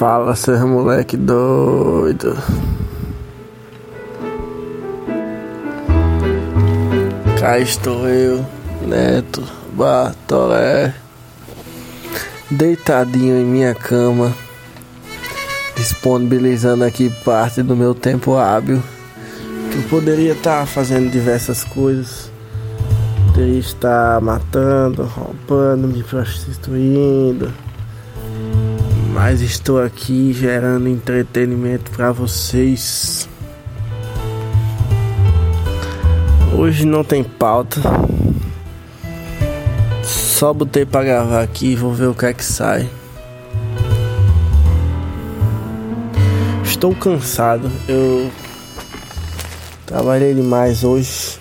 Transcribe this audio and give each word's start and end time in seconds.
Fala, 0.00 0.34
seus 0.34 0.62
moleque 0.62 1.14
doido. 1.14 2.34
Cá 7.38 7.58
estou 7.58 8.08
eu, 8.08 8.42
Neto 8.80 9.42
Batoré, 9.74 10.94
deitadinho 12.50 13.42
em 13.42 13.44
minha 13.44 13.74
cama, 13.74 14.32
disponibilizando 15.76 16.82
aqui 16.82 17.10
parte 17.22 17.62
do 17.62 17.76
meu 17.76 17.94
tempo 17.94 18.38
hábil, 18.38 18.82
que 19.70 19.76
eu 19.76 19.82
poderia 19.90 20.32
estar 20.32 20.64
fazendo 20.64 21.10
diversas 21.10 21.62
coisas. 21.62 22.32
Poderia 23.26 23.60
estar 23.60 24.18
matando, 24.22 25.02
roubando, 25.02 25.86
me 25.86 26.02
prostituindo 26.02 27.52
mas 29.22 29.42
estou 29.42 29.78
aqui 29.82 30.32
gerando 30.32 30.88
entretenimento 30.88 31.90
para 31.90 32.10
vocês. 32.10 33.28
Hoje 36.56 36.86
não 36.86 37.04
tem 37.04 37.22
pauta. 37.22 37.82
Só 40.02 40.54
botei 40.54 40.86
para 40.86 41.04
gravar 41.04 41.42
aqui, 41.42 41.76
vou 41.76 41.92
ver 41.92 42.06
o 42.06 42.14
que 42.14 42.24
é 42.24 42.32
que 42.32 42.42
sai. 42.42 42.88
Estou 46.64 46.94
cansado. 46.94 47.70
Eu 47.86 48.30
trabalhei 49.84 50.32
demais 50.32 50.82
hoje. 50.82 51.38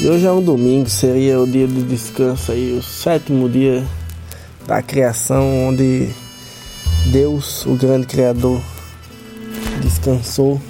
E 0.00 0.08
hoje 0.08 0.26
é 0.26 0.32
um 0.32 0.42
domingo, 0.42 0.90
seria 0.90 1.38
o 1.38 1.46
dia 1.46 1.68
de 1.68 1.80
descanso 1.84 2.50
aí, 2.50 2.76
o 2.76 2.82
sétimo 2.82 3.48
dia 3.48 3.84
da 4.70 4.80
criação, 4.80 5.66
onde 5.66 6.10
Deus, 7.06 7.66
o 7.66 7.74
grande 7.74 8.06
Criador, 8.06 8.60
descansou. 9.82 10.60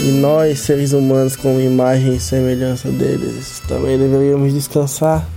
E 0.00 0.12
nós, 0.12 0.60
seres 0.60 0.94
humanos, 0.94 1.36
com 1.36 1.60
imagem 1.60 2.14
e 2.14 2.20
semelhança 2.20 2.88
deles, 2.88 3.60
também 3.68 3.98
deveríamos 3.98 4.54
descansar. 4.54 5.28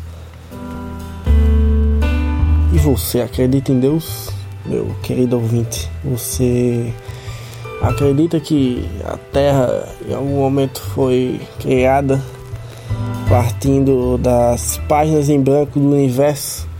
E 2.74 2.78
você 2.78 3.20
acredita 3.20 3.74
em 3.74 3.82
Deus, 3.82 4.30
meu 4.66 4.96
querido 5.04 5.36
ouvinte? 5.36 5.92
Você 6.06 6.94
acredita 7.82 8.40
que 8.40 8.88
a 9.04 9.18
Terra 9.18 9.86
em 10.08 10.14
algum 10.14 10.38
momento 10.38 10.80
foi 10.96 11.42
criada 11.60 12.24
partindo 13.28 14.18
das 14.18 14.78
páginas 14.88 15.28
em 15.28 15.42
branco 15.42 15.78
do 15.78 15.90
universo? 15.90 16.71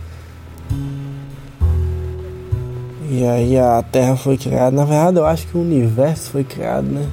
E 3.14 3.26
aí 3.26 3.58
a 3.58 3.82
Terra 3.82 4.16
foi 4.16 4.38
criada. 4.38 4.74
Na 4.74 4.86
verdade, 4.86 5.18
eu 5.18 5.26
acho 5.26 5.46
que 5.46 5.54
o 5.54 5.60
universo 5.60 6.30
foi 6.30 6.44
criado, 6.44 6.86
né? 6.86 7.06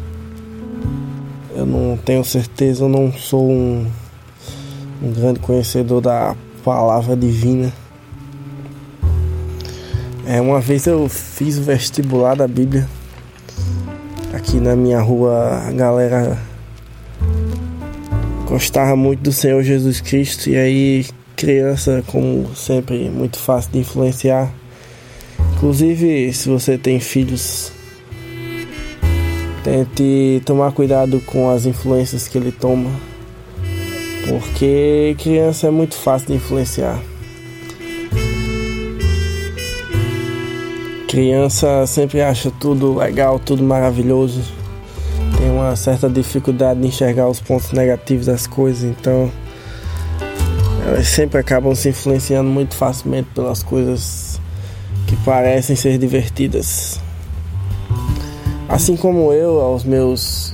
Eu 1.53 1.65
não 1.65 1.97
tenho 1.97 2.23
certeza, 2.23 2.85
eu 2.85 2.87
não 2.87 3.11
sou 3.11 3.51
um, 3.51 3.85
um 5.03 5.11
grande 5.11 5.41
conhecedor 5.41 5.99
da 5.99 6.37
palavra 6.63 7.17
divina. 7.17 7.73
É, 10.25 10.39
uma 10.39 10.61
vez 10.61 10.87
eu 10.87 11.09
fiz 11.09 11.57
o 11.57 11.63
vestibular 11.63 12.33
da 12.33 12.47
Bíblia. 12.47 12.87
Aqui 14.33 14.57
na 14.57 14.77
minha 14.77 15.01
rua 15.01 15.63
a 15.67 15.71
galera 15.73 16.37
gostava 18.47 18.95
muito 18.95 19.19
do 19.19 19.33
Senhor 19.33 19.61
Jesus 19.63 19.99
Cristo 19.99 20.49
e 20.49 20.55
aí 20.55 21.05
criança, 21.35 22.01
como 22.07 22.55
sempre, 22.55 23.09
muito 23.09 23.37
fácil 23.37 23.73
de 23.73 23.79
influenciar 23.79 24.49
Inclusive, 25.59 26.31
se 26.31 26.47
você 26.47 26.77
tem 26.77 27.01
filhos, 27.01 27.73
tente 29.61 30.41
tomar 30.45 30.71
cuidado 30.71 31.19
com 31.25 31.49
as 31.49 31.65
influências 31.65 32.29
que 32.29 32.37
ele 32.37 32.49
toma, 32.49 32.89
porque 34.25 35.17
criança 35.19 35.67
é 35.67 35.69
muito 35.69 35.95
fácil 35.95 36.29
de 36.29 36.35
influenciar. 36.35 36.97
Criança 41.09 41.85
sempre 41.85 42.21
acha 42.21 42.49
tudo 42.49 42.95
legal, 42.95 43.37
tudo 43.37 43.61
maravilhoso. 43.61 44.41
Tem 45.37 45.49
uma 45.51 45.75
certa 45.75 46.09
dificuldade 46.09 46.79
de 46.79 46.87
enxergar 46.87 47.27
os 47.27 47.41
pontos 47.41 47.73
negativos 47.73 48.27
das 48.27 48.47
coisas, 48.47 48.83
então 48.83 49.29
elas 50.87 51.07
sempre 51.07 51.37
acabam 51.37 51.75
se 51.75 51.89
influenciando 51.89 52.49
muito 52.49 52.77
facilmente 52.77 53.27
pelas 53.35 53.61
coisas 53.61 54.38
que 55.09 55.15
parecem 55.25 55.75
ser 55.75 55.97
divertidas. 55.97 56.99
Assim 58.67 58.95
como 58.95 59.33
eu, 59.33 59.59
aos 59.59 59.83
meus 59.83 60.53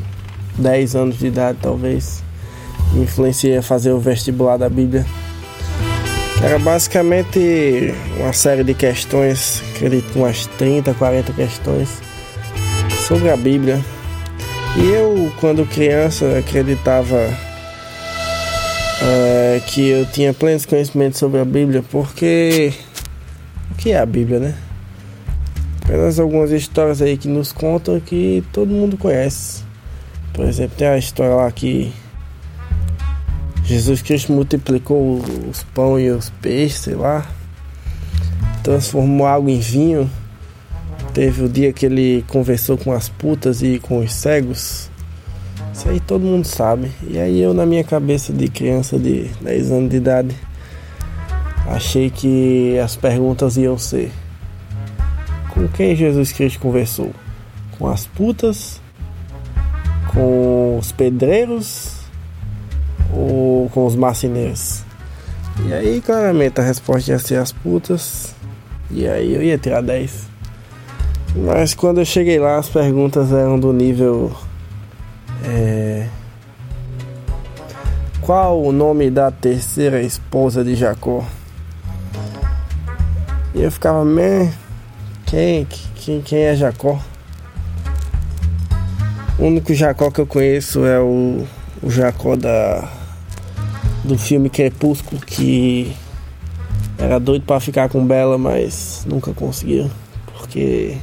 10 0.58 0.96
anos 0.96 1.20
de 1.20 1.28
idade, 1.28 1.58
talvez, 1.62 2.24
me 2.94 3.04
influenciei 3.04 3.58
a 3.58 3.62
fazer 3.62 3.92
o 3.92 4.00
vestibular 4.00 4.56
da 4.56 4.70
Bíblia. 4.70 5.06
Era 6.42 6.58
basicamente 6.58 7.94
uma 8.18 8.32
série 8.32 8.64
de 8.64 8.74
questões, 8.74 9.62
acredito 9.76 10.18
umas 10.18 10.46
30, 10.58 10.94
40 10.94 11.34
questões 11.34 11.90
sobre 13.06 13.30
a 13.30 13.36
Bíblia. 13.36 13.84
E 14.78 14.86
eu, 14.86 15.34
quando 15.42 15.66
criança, 15.66 16.38
acreditava 16.38 17.18
é, 19.02 19.62
que 19.68 19.90
eu 19.90 20.06
tinha 20.06 20.34
plenos 20.34 20.66
conhecimentos 20.66 21.20
sobre 21.20 21.42
a 21.42 21.46
Bíblia, 21.46 21.84
porque 21.92 22.74
que 23.86 23.92
é 23.92 24.00
a 24.00 24.06
Bíblia, 24.08 24.40
né? 24.40 24.56
Apenas 25.84 26.20
algumas 26.20 26.50
histórias 26.50 27.04
aí 27.04 27.16
que 27.18 27.28
nos 27.28 27.52
contam 27.52 28.00
que 28.00 28.44
todo 28.52 28.68
mundo 28.68 28.98
conhece. 28.98 29.62
Por 30.34 30.44
exemplo, 30.44 30.76
tem 30.76 30.88
a 30.88 30.98
história 30.98 31.36
lá 31.36 31.52
que 31.52 31.94
Jesus 33.64 34.02
Cristo 34.02 34.32
multiplicou 34.32 35.22
os 35.48 35.62
pão 35.66 36.00
e 36.00 36.10
os 36.10 36.32
peixes, 36.42 36.80
sei 36.80 36.96
lá, 36.96 37.28
transformou 38.64 39.28
água 39.28 39.52
em 39.52 39.60
vinho. 39.60 40.10
Teve 41.14 41.44
o 41.44 41.48
dia 41.48 41.72
que 41.72 41.86
ele 41.86 42.26
conversou 42.28 42.80
com 42.80 42.92
as 42.92 43.08
putas 43.08 43.62
e 43.62 43.78
com 43.78 44.00
os 44.00 44.12
cegos. 44.12 44.90
Isso 45.72 45.88
aí 45.88 46.00
todo 46.00 46.26
mundo 46.26 46.46
sabe. 46.46 46.90
E 47.08 47.20
aí 47.20 47.40
eu 47.40 47.54
na 47.54 47.68
minha 47.68 47.84
cabeça 47.84 48.34
de 48.34 48.48
criança 48.48 48.98
de 48.98 49.26
10 49.42 49.72
anos 49.72 49.92
de 49.92 49.98
idade 49.98 50.36
Achei 51.68 52.10
que 52.10 52.78
as 52.80 52.96
perguntas 52.96 53.58
iam 53.58 53.78
ser: 53.78 54.12
Com 55.54 55.68
quem 55.68 55.96
Jesus 55.96 56.32
Cristo 56.32 56.60
conversou? 56.60 57.12
Com 57.78 57.88
as 57.88 58.06
putas? 58.06 58.82
Com 60.14 60.78
os 60.78 60.92
pedreiros? 60.92 61.96
Ou 63.14 63.70
com 63.70 63.86
os 63.86 63.96
marceneiros? 63.96 64.84
E 65.66 65.74
aí, 65.74 66.02
claramente, 66.02 66.60
a 66.60 66.64
resposta 66.64 67.12
ia 67.12 67.20
ser 67.20 67.38
as 67.38 67.52
putas. 67.52 68.36
E 68.92 69.08
aí 69.08 69.34
eu 69.34 69.42
ia 69.42 69.58
tirar 69.58 69.82
10. 69.82 70.28
Mas 71.36 71.74
quando 71.74 72.00
eu 72.00 72.06
cheguei 72.06 72.40
lá, 72.40 72.58
as 72.58 72.70
perguntas 72.70 73.32
eram 73.32 73.60
do 73.60 73.74
nível. 73.74 74.32
É, 75.44 76.08
qual 78.22 78.60
o 78.60 78.72
nome 78.72 79.12
da 79.12 79.30
terceira 79.30 80.02
esposa 80.02 80.64
de 80.64 80.76
Jacó? 80.76 81.24
E 83.56 83.64
eu 83.64 83.72
ficava, 83.72 84.04
man, 84.04 84.52
quem, 85.26 85.66
quem, 85.96 86.22
quem 86.22 86.40
é 86.40 86.56
Jacó? 86.58 87.00
O 89.40 89.46
único 89.46 89.74
Jacó 89.74 90.12
que 90.12 90.20
eu 90.20 90.28
conheço 90.28 90.84
é 90.84 91.00
o, 91.00 91.48
o 91.82 91.90
Jacó 91.90 92.36
da, 92.36 92.92
do 94.04 94.18
filme 94.18 94.50
Crepúsculo, 94.50 95.22
que 95.22 95.96
era 96.98 97.18
doido 97.18 97.46
para 97.46 97.62
ficar 97.62 97.88
com 97.88 98.06
Bela, 98.06 98.38
mas 98.38 99.06
nunca 99.08 99.34
conseguiu, 99.34 99.90
porque 100.34 100.98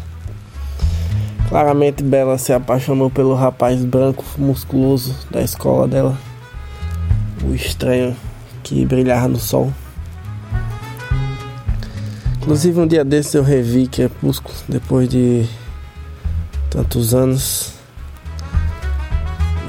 claramente 1.48 2.02
Bela 2.02 2.36
se 2.36 2.52
apaixonou 2.52 3.08
pelo 3.08 3.34
rapaz 3.34 3.82
branco, 3.82 4.22
musculoso 4.36 5.16
da 5.30 5.40
escola 5.40 5.88
dela, 5.88 6.18
o 7.42 7.54
estranho 7.54 8.14
que 8.62 8.84
brilhava 8.84 9.26
no 9.26 9.38
sol. 9.38 9.72
Inclusive 12.42 12.80
um 12.80 12.88
dia 12.88 13.04
desses 13.04 13.34
eu 13.34 13.44
revi 13.44 13.86
Crepúsculo 13.86 14.52
depois 14.68 15.08
de 15.08 15.46
tantos 16.68 17.14
anos. 17.14 17.74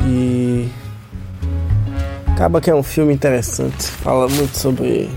E 0.08 0.68
acaba 2.32 2.60
que 2.60 2.72
é 2.72 2.76
um 2.76 2.82
filme 2.82 3.14
interessante. 3.14 3.84
Fala 3.84 4.28
muito 4.28 4.58
sobre 4.58 5.08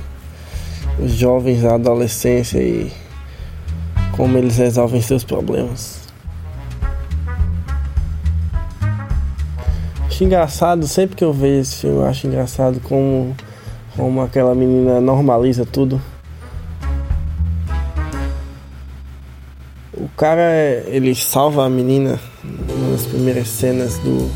os 1.03 1.13
jovens, 1.13 1.65
a 1.65 1.77
adolescência 1.77 2.59
e 2.59 2.93
como 4.15 4.37
eles 4.37 4.59
resolvem 4.59 5.01
seus 5.01 5.25
problemas. 5.25 6.01
Acho 10.07 10.25
engraçado, 10.25 10.87
sempre 10.87 11.17
que 11.17 11.25
eu 11.25 11.33
vejo 11.33 11.61
esse 11.63 11.77
filme, 11.77 11.97
eu 11.97 12.07
acho 12.07 12.27
engraçado 12.27 12.81
como, 12.81 13.35
como 13.97 14.21
aquela 14.21 14.55
menina 14.55 15.01
normaliza 15.01 15.65
tudo 15.65 15.99
cara, 20.17 20.85
ele 20.87 21.15
salva 21.15 21.67
a 21.67 21.69
menina 21.69 22.19
nas 22.91 23.03
primeiras 23.03 23.49
cenas 23.49 23.99
do, 23.99 24.29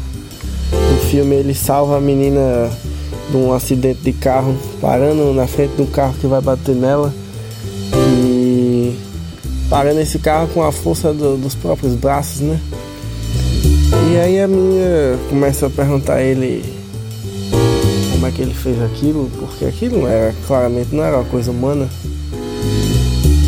do 0.71 1.01
filme. 1.11 1.35
Ele 1.37 1.55
salva 1.55 1.97
a 1.97 2.01
menina 2.01 2.71
de 3.31 3.37
um 3.37 3.53
acidente 3.53 4.01
de 4.03 4.13
carro, 4.13 4.57
parando 4.81 5.33
na 5.33 5.47
frente 5.47 5.75
do 5.77 5.87
carro 5.87 6.15
que 6.21 6.27
vai 6.27 6.41
bater 6.41 6.75
nela. 6.75 7.13
E 7.95 8.97
parando 9.71 10.01
esse 10.01 10.19
carro 10.19 10.49
com 10.49 10.63
a 10.63 10.71
força 10.71 11.13
do, 11.13 11.37
dos 11.37 11.55
próprios 11.55 11.95
braços, 11.95 12.41
né? 12.41 12.61
E 14.13 14.17
aí 14.17 14.41
a 14.41 14.49
menina 14.49 15.19
começa 15.29 15.67
a 15.67 15.71
perguntar 15.71 16.17
a 16.17 16.23
ele 16.23 16.65
como 18.13 18.27
é 18.27 18.31
que 18.31 18.43
ele 18.43 18.55
fez 18.55 18.81
aquilo, 18.83 19.31
porque 19.39 19.65
aquilo 19.65 20.07
era, 20.07 20.35
claramente 20.47 20.95
não 20.95 21.03
era 21.03 21.17
uma 21.17 21.25
coisa 21.25 21.51
humana. 21.51 21.89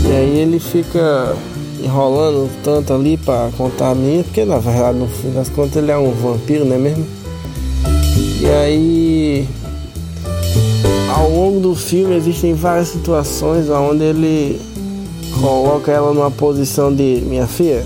E 0.09 0.13
aí 0.13 0.39
ele 0.39 0.59
fica 0.59 1.37
enrolando 1.83 2.49
tanto 2.63 2.93
ali 2.93 3.17
para 3.17 3.51
contar 3.57 3.91
a 3.91 3.95
minha, 3.95 4.23
porque 4.23 4.45
na 4.45 4.59
verdade 4.59 4.99
no 4.99 5.09
fim 5.09 5.31
das 5.33 5.49
contas 5.49 5.77
ele 5.77 5.91
é 5.91 5.99
um 5.99 6.13
vampiro, 6.13 6.65
não 6.65 6.77
é 6.77 6.79
mesmo? 6.79 7.07
E 8.41 8.47
aí 8.47 9.49
ao 11.15 11.31
longo 11.31 11.61
do 11.61 11.75
filme 11.75 12.17
existem 12.17 12.55
várias 12.55 12.89
situações 12.89 13.69
onde 13.69 14.05
ele 14.05 14.61
coloca 15.41 15.91
ela 15.91 16.13
numa 16.13 16.31
posição 16.31 16.95
de 16.95 17.23
minha 17.27 17.47
filha. 17.47 17.85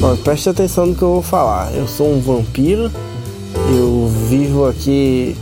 Bom, 0.00 0.16
preste 0.16 0.48
atenção 0.48 0.86
no 0.86 0.94
que 0.94 1.02
eu 1.02 1.12
vou 1.12 1.22
falar. 1.22 1.72
Eu 1.74 1.86
sou 1.86 2.12
um 2.12 2.20
vampiro, 2.20 2.90
eu 3.70 4.10
vivo 4.28 4.66
aqui 4.66 5.36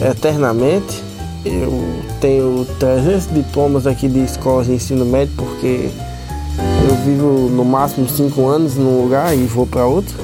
eternamente. 0.00 1.02
Eu 1.44 1.84
tenho 2.20 2.66
300 2.78 3.32
diplomas 3.32 3.86
aqui 3.86 4.08
de 4.08 4.20
escolas 4.20 4.66
de 4.66 4.74
ensino 4.74 5.04
médio 5.04 5.32
porque 5.36 5.90
eu 6.88 6.94
vivo 7.04 7.48
no 7.50 7.64
máximo 7.64 8.08
5 8.08 8.46
anos 8.46 8.76
num 8.76 9.02
lugar 9.02 9.36
e 9.36 9.44
vou 9.44 9.66
para 9.66 9.84
outro. 9.86 10.14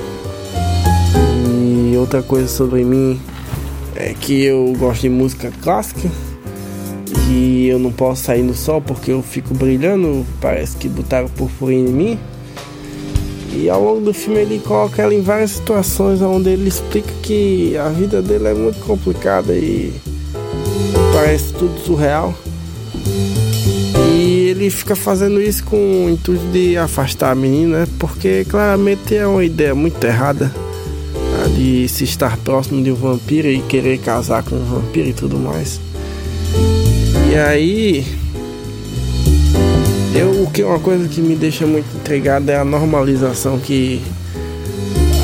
E 1.47 1.97
outra 1.97 2.23
coisa 2.23 2.49
sobre 2.49 2.85
mim 2.85 3.21
é 3.97 4.15
que 4.15 4.45
eu 4.45 4.73
gosto 4.79 5.03
de 5.03 5.09
música 5.09 5.53
clássica 5.63 6.09
e 7.29 7.69
eu 7.69 7.79
não 7.79 7.93
posso 7.93 8.25
sair 8.25 8.43
no 8.43 8.55
sol 8.55 8.81
porque 8.81 9.13
eu 9.13 9.23
fico 9.23 9.55
brilhando, 9.55 10.27
parece 10.41 10.77
que 10.77 10.89
botaram 10.89 11.29
purpurina 11.29 11.89
em 11.89 11.93
mim. 11.93 12.19
E 13.55 13.69
ao 13.69 13.83
longo 13.83 14.01
do 14.01 14.15
filme 14.15 14.41
ele 14.41 14.59
coloca 14.61 15.03
ela 15.03 15.15
em 15.15 15.21
várias 15.21 15.53
situações 15.53 16.23
onde 16.23 16.49
ele 16.49 16.69
explica 16.69 17.13
que 17.23 17.77
a 17.77 17.89
vida 17.91 18.23
dele 18.23 18.49
é 18.49 18.55
muito 18.55 18.81
complicada 18.87 19.53
e 19.53 19.93
parece 21.13 21.53
tudo 21.53 21.79
surreal. 21.81 22.35
Ele 24.53 24.69
fica 24.69 24.95
fazendo 24.95 25.41
isso 25.41 25.65
com 25.65 26.05
o 26.05 26.11
intuito 26.11 26.45
de 26.49 26.77
afastar 26.77 27.31
a 27.31 27.35
menina, 27.35 27.89
porque 27.99 28.45
claramente 28.45 29.17
é 29.17 29.27
uma 29.27 29.43
ideia 29.43 29.75
muito 29.75 30.05
errada 30.05 30.53
de 31.57 31.89
se 31.89 32.05
estar 32.05 32.37
próximo 32.37 32.85
de 32.85 32.93
um 32.93 32.95
vampiro 32.95 33.49
e 33.49 33.63
querer 33.63 33.99
casar 34.01 34.43
com 34.43 34.57
um 34.57 34.65
vampiro 34.65 35.09
e 35.09 35.15
tudo 35.15 35.39
mais. 35.39 35.81
E 37.31 37.35
aí, 37.35 38.05
eu, 40.15 40.43
o 40.43 40.51
que 40.51 40.63
uma 40.63 40.79
coisa 40.79 41.09
que 41.09 41.23
me 41.23 41.35
deixa 41.35 41.67
muito 41.67 41.87
intrigado 41.97 42.51
é 42.51 42.57
a 42.59 42.65
normalização 42.65 43.59
que 43.59 44.03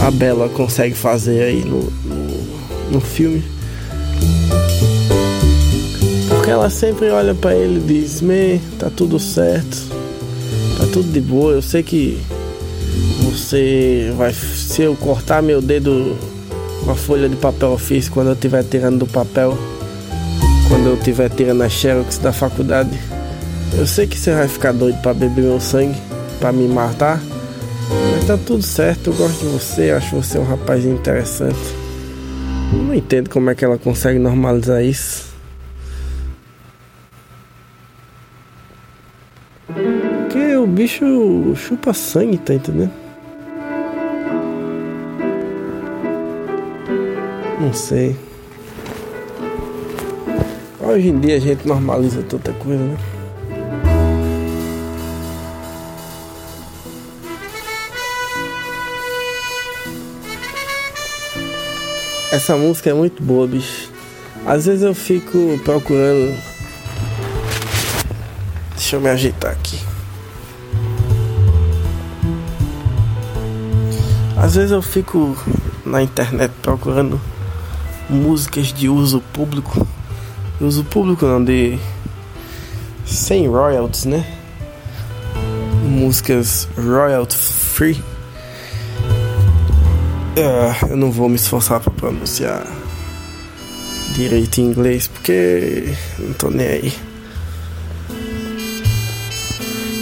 a 0.06 0.10
Bela 0.10 0.48
consegue 0.48 0.94
fazer 0.94 1.42
aí 1.42 1.64
no, 1.66 1.82
no, 1.82 2.92
no 2.92 3.00
filme. 3.02 3.44
Ela 6.48 6.70
sempre 6.70 7.10
olha 7.10 7.34
para 7.34 7.54
ele 7.54 7.76
e 7.76 8.00
diz: 8.00 8.22
Me, 8.22 8.58
tá 8.78 8.88
tudo 8.88 9.18
certo, 9.18 9.76
tá 10.78 10.86
tudo 10.90 11.12
de 11.12 11.20
boa. 11.20 11.52
Eu 11.52 11.60
sei 11.60 11.82
que 11.82 12.18
você 13.22 14.10
vai. 14.16 14.32
Se 14.32 14.80
eu 14.80 14.96
cortar 14.96 15.42
meu 15.42 15.60
dedo 15.60 16.16
com 16.82 16.90
a 16.90 16.94
folha 16.94 17.28
de 17.28 17.36
papel 17.36 17.72
ofício 17.72 18.10
quando 18.10 18.28
eu 18.28 18.32
estiver 18.32 18.64
tirando 18.64 19.00
do 19.00 19.06
papel, 19.06 19.58
quando 20.68 20.86
eu 20.86 20.94
estiver 20.94 21.28
tirando 21.28 21.60
a 21.60 21.68
xerox 21.68 22.16
da 22.16 22.32
faculdade, 22.32 22.98
eu 23.76 23.86
sei 23.86 24.06
que 24.06 24.18
você 24.18 24.32
vai 24.32 24.48
ficar 24.48 24.72
doido 24.72 25.02
para 25.02 25.12
beber 25.12 25.42
meu 25.42 25.60
sangue, 25.60 26.00
para 26.40 26.50
me 26.50 26.66
matar. 26.66 27.20
Mas 28.14 28.26
tá 28.26 28.38
tudo 28.38 28.62
certo, 28.62 29.10
eu 29.10 29.14
gosto 29.14 29.40
de 29.40 29.46
você, 29.52 29.90
acho 29.90 30.16
você 30.16 30.38
um 30.38 30.44
rapaz 30.44 30.82
interessante. 30.86 31.58
Não 32.72 32.94
entendo 32.94 33.28
como 33.28 33.50
é 33.50 33.54
que 33.54 33.66
ela 33.66 33.76
consegue 33.76 34.18
normalizar 34.18 34.82
isso. 34.82 35.27
Bicho 40.78 41.56
chupa 41.56 41.92
sangue, 41.92 42.38
tá 42.38 42.54
entendendo? 42.54 42.92
Não 47.60 47.72
sei. 47.72 48.14
Hoje 50.78 51.08
em 51.08 51.18
dia 51.18 51.34
a 51.34 51.40
gente 51.40 51.66
normaliza 51.66 52.22
tanta 52.22 52.52
coisa, 52.52 52.80
né? 52.80 52.96
Essa 62.30 62.56
música 62.56 62.90
é 62.90 62.94
muito 62.94 63.20
boa, 63.20 63.48
bicho. 63.48 63.90
Às 64.46 64.66
vezes 64.66 64.82
eu 64.82 64.94
fico 64.94 65.58
procurando. 65.64 66.40
Deixa 68.76 68.94
eu 68.94 69.00
me 69.00 69.08
ajeitar 69.08 69.50
aqui. 69.50 69.97
Às 74.40 74.54
vezes 74.54 74.70
eu 74.70 74.80
fico 74.80 75.36
na 75.84 76.02
internet 76.02 76.52
procurando 76.62 77.20
músicas 78.08 78.72
de 78.72 78.88
uso 78.88 79.20
público. 79.32 79.86
Uso 80.60 80.84
público 80.84 81.26
não, 81.26 81.42
de. 81.42 81.78
sem 83.04 83.48
royalties, 83.48 84.04
né? 84.04 84.24
Músicas 85.84 86.68
royalty 86.76 87.36
free. 87.36 88.02
Uh, 90.36 90.90
eu 90.90 90.96
não 90.96 91.10
vou 91.10 91.28
me 91.28 91.34
esforçar 91.34 91.80
para 91.80 91.90
pronunciar 91.90 92.64
direito 94.14 94.60
em 94.60 94.66
inglês 94.66 95.08
porque 95.08 95.92
não 96.18 96.32
tô 96.34 96.48
nem 96.48 96.66
aí. 96.66 97.07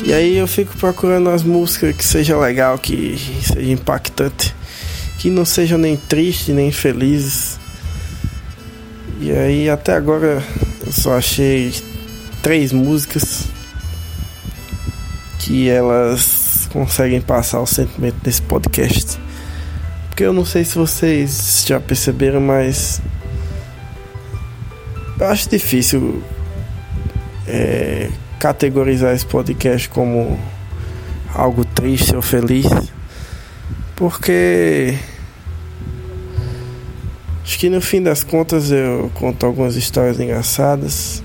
E 0.07 0.13
aí 0.13 0.37
eu 0.37 0.47
fico 0.47 0.73
procurando 0.77 1.29
as 1.31 1.43
músicas 1.43 1.97
que 1.97 2.05
seja 2.05 2.39
legal, 2.39 2.79
que 2.79 3.19
seja 3.43 3.73
impactante, 3.73 4.55
que 5.19 5.29
não 5.29 5.45
sejam 5.45 5.77
nem 5.77 5.97
tristes 5.97 6.55
nem 6.55 6.71
felizes. 6.71 7.59
E 9.21 9.33
aí 9.33 9.69
até 9.69 9.95
agora 9.95 10.41
eu 10.87 10.93
só 10.93 11.19
achei 11.19 11.75
três 12.41 12.71
músicas 12.71 13.47
que 15.41 15.69
elas 15.69 16.69
conseguem 16.73 17.21
passar 17.21 17.61
o 17.61 17.67
sentimento 17.67 18.19
desse 18.23 18.43
podcast. 18.43 19.19
Porque 20.07 20.23
eu 20.23 20.33
não 20.33 20.45
sei 20.45 20.65
se 20.65 20.79
vocês 20.79 21.65
já 21.67 21.81
perceberam, 21.81 22.41
mas 22.41 23.03
eu 25.19 25.27
acho 25.27 25.51
difícil 25.51 26.23
é, 27.49 28.09
categorizar 28.39 29.15
esse 29.15 29.27
podcast 29.27 29.89
como 29.89 30.39
algo 31.35 31.65
triste 31.65 32.15
ou 32.15 32.23
feliz, 32.23 32.67
porque 33.95 34.99
acho 37.43 37.59
que 37.59 37.69
no 37.69 37.81
fim 37.81 38.03
das 38.03 38.23
contas 38.25 38.71
eu 38.71 39.11
conto 39.15 39.45
algumas 39.45 39.77
histórias 39.77 40.19
engraçadas, 40.19 41.23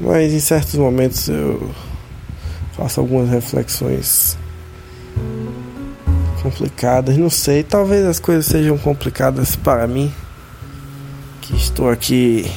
mas 0.00 0.32
em 0.32 0.40
certos 0.40 0.74
momentos 0.74 1.28
eu 1.28 1.70
faço 2.76 3.00
algumas 3.00 3.30
reflexões 3.30 4.36
complicadas, 6.42 7.16
não 7.16 7.30
sei, 7.30 7.62
talvez 7.62 8.04
as 8.04 8.20
coisas 8.20 8.44
sejam 8.44 8.76
complicadas 8.76 9.56
para 9.56 9.86
mim, 9.86 10.12
que 11.40 11.56
estou 11.56 11.88
aqui 11.88 12.50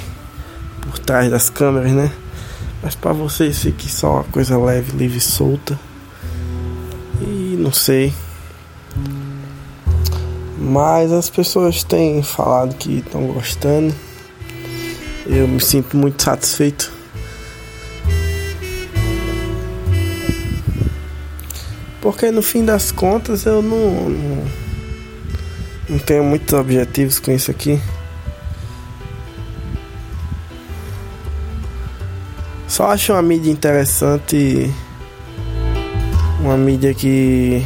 por 0.82 1.00
trás 1.00 1.32
das 1.32 1.50
câmeras, 1.50 1.94
né? 1.94 2.12
Mas 2.88 2.96
para 2.96 3.12
vocês 3.12 3.64
fique 3.64 3.92
só 3.92 4.14
uma 4.14 4.24
coisa 4.24 4.58
leve, 4.58 4.96
livre 4.96 5.20
solta. 5.20 5.78
E 7.20 7.58
não 7.60 7.74
sei. 7.74 8.14
Mas 10.58 11.12
as 11.12 11.30
pessoas 11.30 11.84
têm 11.84 12.24
falado 12.24 12.78
que 12.78 13.00
estão 13.00 13.28
gostando. 13.28 13.94
Eu 15.26 15.50
me 15.50 15.60
sinto 15.60 15.98
muito 15.98 16.24
satisfeito. 16.24 16.90
Porque 22.00 22.32
no 22.32 22.42
fim 22.42 22.64
das 22.64 22.90
contas 22.90 23.46
eu 23.46 23.62
não, 23.62 24.10
não, 24.10 24.46
não 25.90 26.00
tenho 26.00 26.24
muitos 26.24 26.54
objetivos 26.54 27.20
com 27.20 27.34
isso 27.34 27.52
aqui. 27.52 27.82
Só 32.78 32.92
acho 32.92 33.12
uma 33.12 33.24
mídia 33.24 33.50
interessante, 33.50 34.72
uma 36.40 36.56
mídia 36.56 36.94
que 36.94 37.66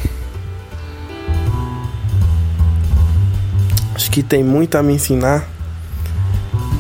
acho 3.94 4.10
que 4.10 4.24
tem 4.24 4.42
muito 4.42 4.78
a 4.78 4.82
me 4.82 4.94
ensinar. 4.94 5.46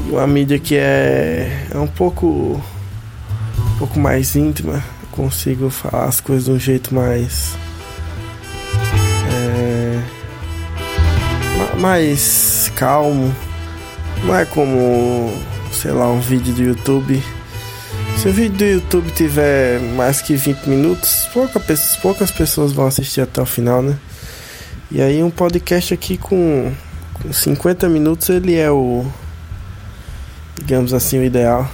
Uma 0.09 0.25
mídia 0.27 0.57
que 0.57 0.77
é, 0.77 1.67
é 1.71 1.77
um 1.77 1.87
pouco 1.87 2.25
um 3.57 3.77
pouco 3.77 3.99
mais 3.99 4.33
íntima, 4.33 4.81
consigo 5.11 5.69
falar 5.69 6.05
as 6.05 6.21
coisas 6.21 6.45
de 6.45 6.51
um 6.51 6.57
jeito 6.57 6.95
mais 6.95 7.57
é, 9.29 10.01
mais 11.81 12.71
calmo. 12.77 13.35
Não 14.23 14.33
é 14.33 14.45
como, 14.45 15.33
sei 15.73 15.91
lá, 15.91 16.09
um 16.09 16.21
vídeo 16.21 16.53
do 16.53 16.63
YouTube 16.63 17.21
se 18.21 18.27
o 18.27 18.31
vídeo 18.31 18.55
do 18.55 18.63
YouTube 18.63 19.11
tiver 19.13 19.79
mais 19.95 20.21
que 20.21 20.35
20 20.35 20.67
minutos, 20.67 21.27
pouca, 21.33 21.59
poucas 22.03 22.29
pessoas 22.29 22.71
vão 22.71 22.85
assistir 22.85 23.21
até 23.21 23.41
o 23.41 23.47
final, 23.47 23.81
né? 23.81 23.97
E 24.91 25.01
aí 25.01 25.23
um 25.23 25.31
podcast 25.31 25.91
aqui 25.91 26.19
com, 26.19 26.71
com 27.15 27.33
50 27.33 27.89
minutos 27.89 28.29
ele 28.29 28.55
é 28.55 28.69
o 28.69 29.03
digamos 30.55 30.93
assim 30.93 31.17
o 31.17 31.23
ideal. 31.23 31.67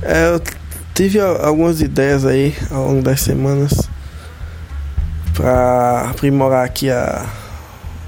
É, 0.00 0.34
eu 0.34 0.57
tive 0.98 1.20
algumas 1.20 1.80
ideias 1.80 2.26
aí 2.26 2.56
ao 2.72 2.88
longo 2.88 3.02
das 3.02 3.20
semanas 3.20 3.88
para 5.32 6.10
aprimorar 6.10 6.64
aqui 6.64 6.90
a, 6.90 7.24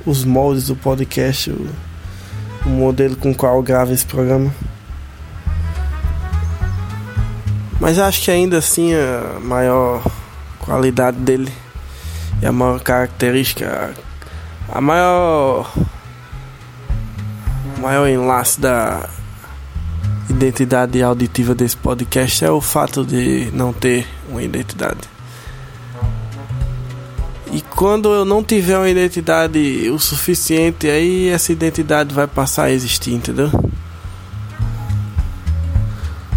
os 0.05 0.25
moldes 0.25 0.67
do 0.67 0.75
podcast, 0.75 1.53
o, 1.53 1.69
o 2.67 2.69
modelo 2.69 3.15
com 3.15 3.33
qual 3.33 3.55
eu 3.55 3.63
gravo 3.63 3.93
esse 3.93 4.05
programa. 4.05 4.53
Mas 7.79 7.97
acho 7.97 8.23
que 8.23 8.31
ainda 8.33 8.59
assim 8.59 8.93
a 8.93 9.39
maior 9.39 10.05
qualidade 10.59 11.17
dele 11.19 11.53
e 12.43 12.47
a 12.47 12.51
maior 12.51 12.81
característica, 12.81 13.95
a 14.69 14.81
maior, 14.81 15.73
maior 17.81 18.09
enlace 18.09 18.61
da 18.61 19.09
identidade 20.31 21.03
auditiva 21.03 21.55
desse 21.55 21.77
podcast 21.77 22.45
é 22.45 22.51
o 22.51 22.61
fato 22.61 23.05
de 23.05 23.51
não 23.53 23.73
ter 23.73 24.07
uma 24.29 24.43
identidade. 24.43 25.01
E 27.53 27.61
quando 27.61 28.13
eu 28.13 28.25
não 28.25 28.45
tiver 28.45 28.79
uma 28.79 28.89
identidade 28.89 29.91
o 29.91 29.99
suficiente, 29.99 30.89
aí 30.89 31.29
essa 31.29 31.51
identidade 31.51 32.15
vai 32.15 32.29
passar 32.29 32.65
a 32.65 32.71
existir, 32.71 33.13
entendeu? 33.13 33.51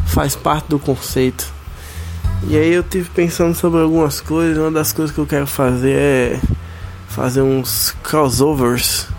Faz 0.07 0.35
parte 0.35 0.69
do 0.69 0.79
conceito. 0.79 1.51
E 2.47 2.57
aí 2.57 2.73
eu 2.73 2.83
tive 2.83 3.09
pensando 3.12 3.53
sobre 3.53 3.79
algumas 3.79 4.19
coisas. 4.19 4.57
Uma 4.57 4.71
das 4.71 4.91
coisas 4.91 5.13
que 5.13 5.21
eu 5.21 5.27
quero 5.27 5.45
fazer 5.45 5.95
é 5.95 6.39
fazer 7.07 7.41
uns 7.41 7.95
crossovers 8.01 9.12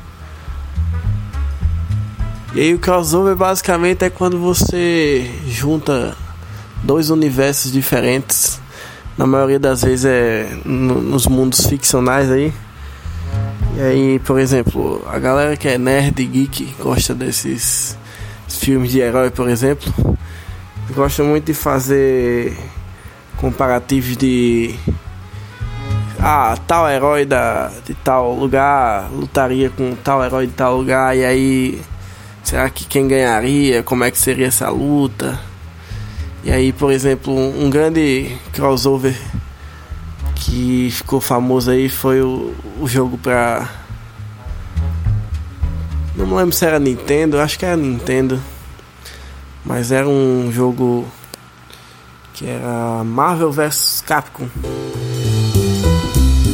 e 2.55 2.61
aí 2.61 2.75
o 2.75 2.79
crossover 2.79 3.35
basicamente 3.35 4.05
é 4.05 4.11
quando 4.11 4.39
você 4.39 5.29
junta 5.49 6.17
dois 6.85 7.11
universos 7.11 7.73
diferentes. 7.73 8.61
Na 9.19 9.27
maioria 9.27 9.59
das 9.59 9.83
vezes 9.83 10.05
é 10.05 10.57
no, 10.65 11.01
nos 11.01 11.27
mundos 11.27 11.67
ficcionais 11.67 12.31
aí. 12.31 12.53
E 13.77 13.81
aí, 13.81 14.19
por 14.21 14.39
exemplo, 14.39 15.03
a 15.11 15.19
galera 15.19 15.57
que 15.57 15.67
é 15.67 15.77
nerd 15.77 16.25
geek 16.25 16.77
gosta 16.79 17.13
desses 17.13 17.99
filmes 18.49 18.93
de 18.93 19.01
herói, 19.01 19.31
por 19.31 19.49
exemplo, 19.49 19.93
gosta 20.95 21.25
muito 21.25 21.47
de 21.47 21.55
fazer 21.55 22.57
comparativos 23.37 24.17
de 24.17 24.77
ah, 26.21 26.57
tal 26.69 26.89
herói 26.89 27.25
da, 27.25 27.73
de 27.85 27.95
tal 27.95 28.33
lugar 28.33 29.11
lutaria 29.13 29.71
com 29.71 29.95
tal 29.97 30.25
herói 30.25 30.47
de 30.47 30.53
tal 30.53 30.77
lugar 30.77 31.17
e 31.17 31.25
aí 31.25 31.83
Será 32.45 32.69
que 32.69 32.85
quem 32.85 33.09
ganharia? 33.09 33.83
Como 33.83 34.05
é 34.05 34.11
que 34.11 34.19
seria 34.19 34.47
essa 34.47 34.69
luta? 34.69 35.41
E 36.45 36.53
aí, 36.53 36.75
por 36.75 36.93
exemplo, 36.93 37.35
um 37.35 37.71
grande 37.71 38.37
crossover 38.53 39.19
que 40.35 40.91
ficou 40.93 41.23
famoso 41.23 41.71
aí 41.71 41.89
foi 41.89 42.21
o, 42.21 42.55
o 42.79 42.87
jogo 42.87 43.17
pra. 43.17 43.67
Não 46.15 46.27
me 46.27 46.35
lembro 46.35 46.53
se 46.53 46.67
era 46.67 46.79
Nintendo, 46.79 47.41
acho 47.41 47.59
que 47.59 47.65
era 47.65 47.79
Nintendo. 47.79 48.39
Mas 49.65 49.91
era 49.91 50.07
um 50.07 50.53
jogo 50.53 51.09
que 52.35 52.47
era 52.47 53.03
Marvel 53.05 53.51
vs 53.51 54.05
Capcom. 54.07 54.49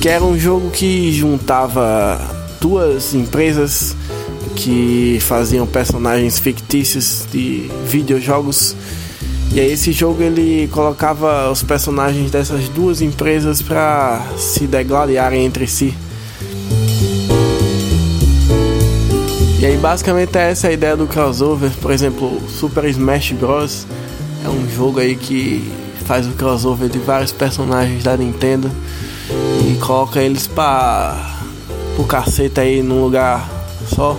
Que 0.00 0.09
era 0.09 0.23
um 0.23 0.38
jogo 0.38 0.70
que 0.70 1.12
juntava 1.12 2.20
duas 2.61 3.12
empresas 3.12 3.97
que 4.57 5.19
faziam 5.21 5.66
personagens 5.66 6.38
fictícios 6.38 7.26
de 7.30 7.71
videojogos. 7.87 8.76
E 9.52 9.59
aí 9.59 9.73
esse 9.73 9.90
jogo 9.90 10.23
ele 10.23 10.69
colocava 10.69 11.50
os 11.50 11.62
personagens 11.62 12.30
dessas 12.30 12.69
duas 12.69 13.02
empresas 13.02 13.61
para 13.61 14.25
se 14.37 14.66
degladiarem 14.66 15.45
entre 15.45 15.66
si. 15.66 15.95
E 19.61 19.66
aí 19.66 19.76
basicamente 19.76 20.38
é 20.38 20.50
essa 20.50 20.69
a 20.69 20.73
ideia 20.73 20.97
do 20.97 21.07
crossover. 21.07 21.71
Por 21.83 21.90
exemplo, 21.90 22.40
Super 22.49 22.85
Smash 22.87 23.33
Bros. 23.33 23.87
é 24.45 24.49
um 24.49 24.69
jogo 24.71 25.00
aí 25.00 25.16
que 25.16 25.71
faz 26.07 26.26
o 26.26 26.30
crossover 26.30 26.88
de 26.88 26.99
vários 26.99 27.30
personagens 27.30 28.02
da 28.02 28.16
Nintendo 28.16 28.71
e 29.69 29.76
coloca 29.78 30.21
eles 30.23 30.47
para 30.47 31.37
o 31.99 32.04
cacete 32.04 32.59
aí 32.59 32.83
num 32.83 33.02
lugar 33.02 33.49
só. 33.95 34.19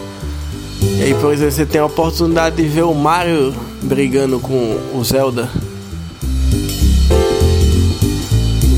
E 0.98 1.04
aí, 1.04 1.14
por 1.16 1.34
exemplo, 1.34 1.52
você 1.52 1.66
tem 1.66 1.82
a 1.82 1.86
oportunidade 1.86 2.56
de 2.56 2.68
ver 2.68 2.84
o 2.84 2.94
Mario 2.94 3.54
brigando 3.82 4.40
com 4.40 4.80
o 4.94 5.04
Zelda. 5.04 5.50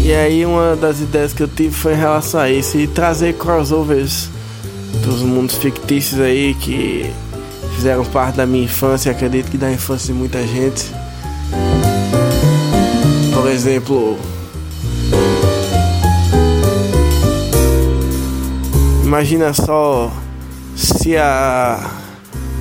E 0.03 0.13
aí, 0.13 0.45
uma 0.45 0.75
das 0.75 0.99
ideias 0.99 1.33
que 1.33 1.43
eu 1.43 1.47
tive 1.47 1.73
foi 1.73 1.93
em 1.93 1.97
relação 1.97 2.39
a 2.39 2.49
isso 2.49 2.77
e 2.77 2.87
trazer 2.87 3.33
crossovers 3.35 4.29
dos 5.05 5.21
mundos 5.21 5.55
fictícios 5.55 6.19
aí 6.19 6.53
que 6.55 7.09
fizeram 7.75 8.05
parte 8.05 8.35
da 8.35 8.45
minha 8.45 8.65
infância, 8.65 9.11
acredito 9.11 9.49
que 9.49 9.57
da 9.57 9.71
infância 9.71 10.13
de 10.13 10.19
muita 10.19 10.45
gente. 10.45 10.91
Por 13.33 13.49
exemplo, 13.49 14.17
imagina 19.03 19.53
só 19.53 20.11
se 20.75 21.17
a, 21.17 22.02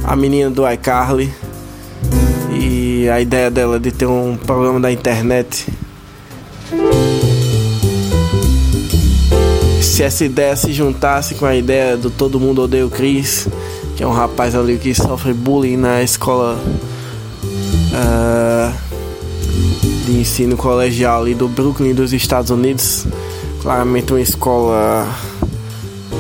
a 0.04 0.16
menina 0.16 0.50
do 0.50 0.68
iCarly 0.68 1.32
e 2.50 3.09
a 3.09 3.21
ideia 3.21 3.50
dela 3.50 3.78
de 3.78 3.90
ter 3.90 4.06
um 4.06 4.37
programa 4.37 4.80
da 4.80 4.90
internet. 4.90 5.66
Se 9.80 10.02
essa 10.02 10.25
ideia 10.25 10.56
se 10.56 10.73
juntasse 10.73 11.35
com 11.35 11.47
a 11.47 11.54
ideia 11.54 11.97
do 11.97 12.11
Todo 12.11 12.40
Mundo 12.40 12.62
Odeia 12.62 12.87
o 12.87 12.90
Chris, 12.90 13.47
que 13.97 14.02
é 14.02 14.06
um 14.06 14.12
rapaz 14.12 14.54
ali 14.54 14.78
que 14.78 14.94
sofre 14.94 15.32
bullying 15.32 15.76
na 15.76 16.02
escola 16.02 16.59
uh, 17.92 18.73
de 20.06 20.12
ensino 20.18 20.56
colegial 20.56 21.23
ali 21.23 21.35
do 21.35 21.47
Brooklyn 21.49 21.94
dos 21.94 22.12
Estados 22.12 22.50
Unidos, 22.50 23.06
claramente 23.61 24.12
uma 24.12 24.21
escola 24.21 25.06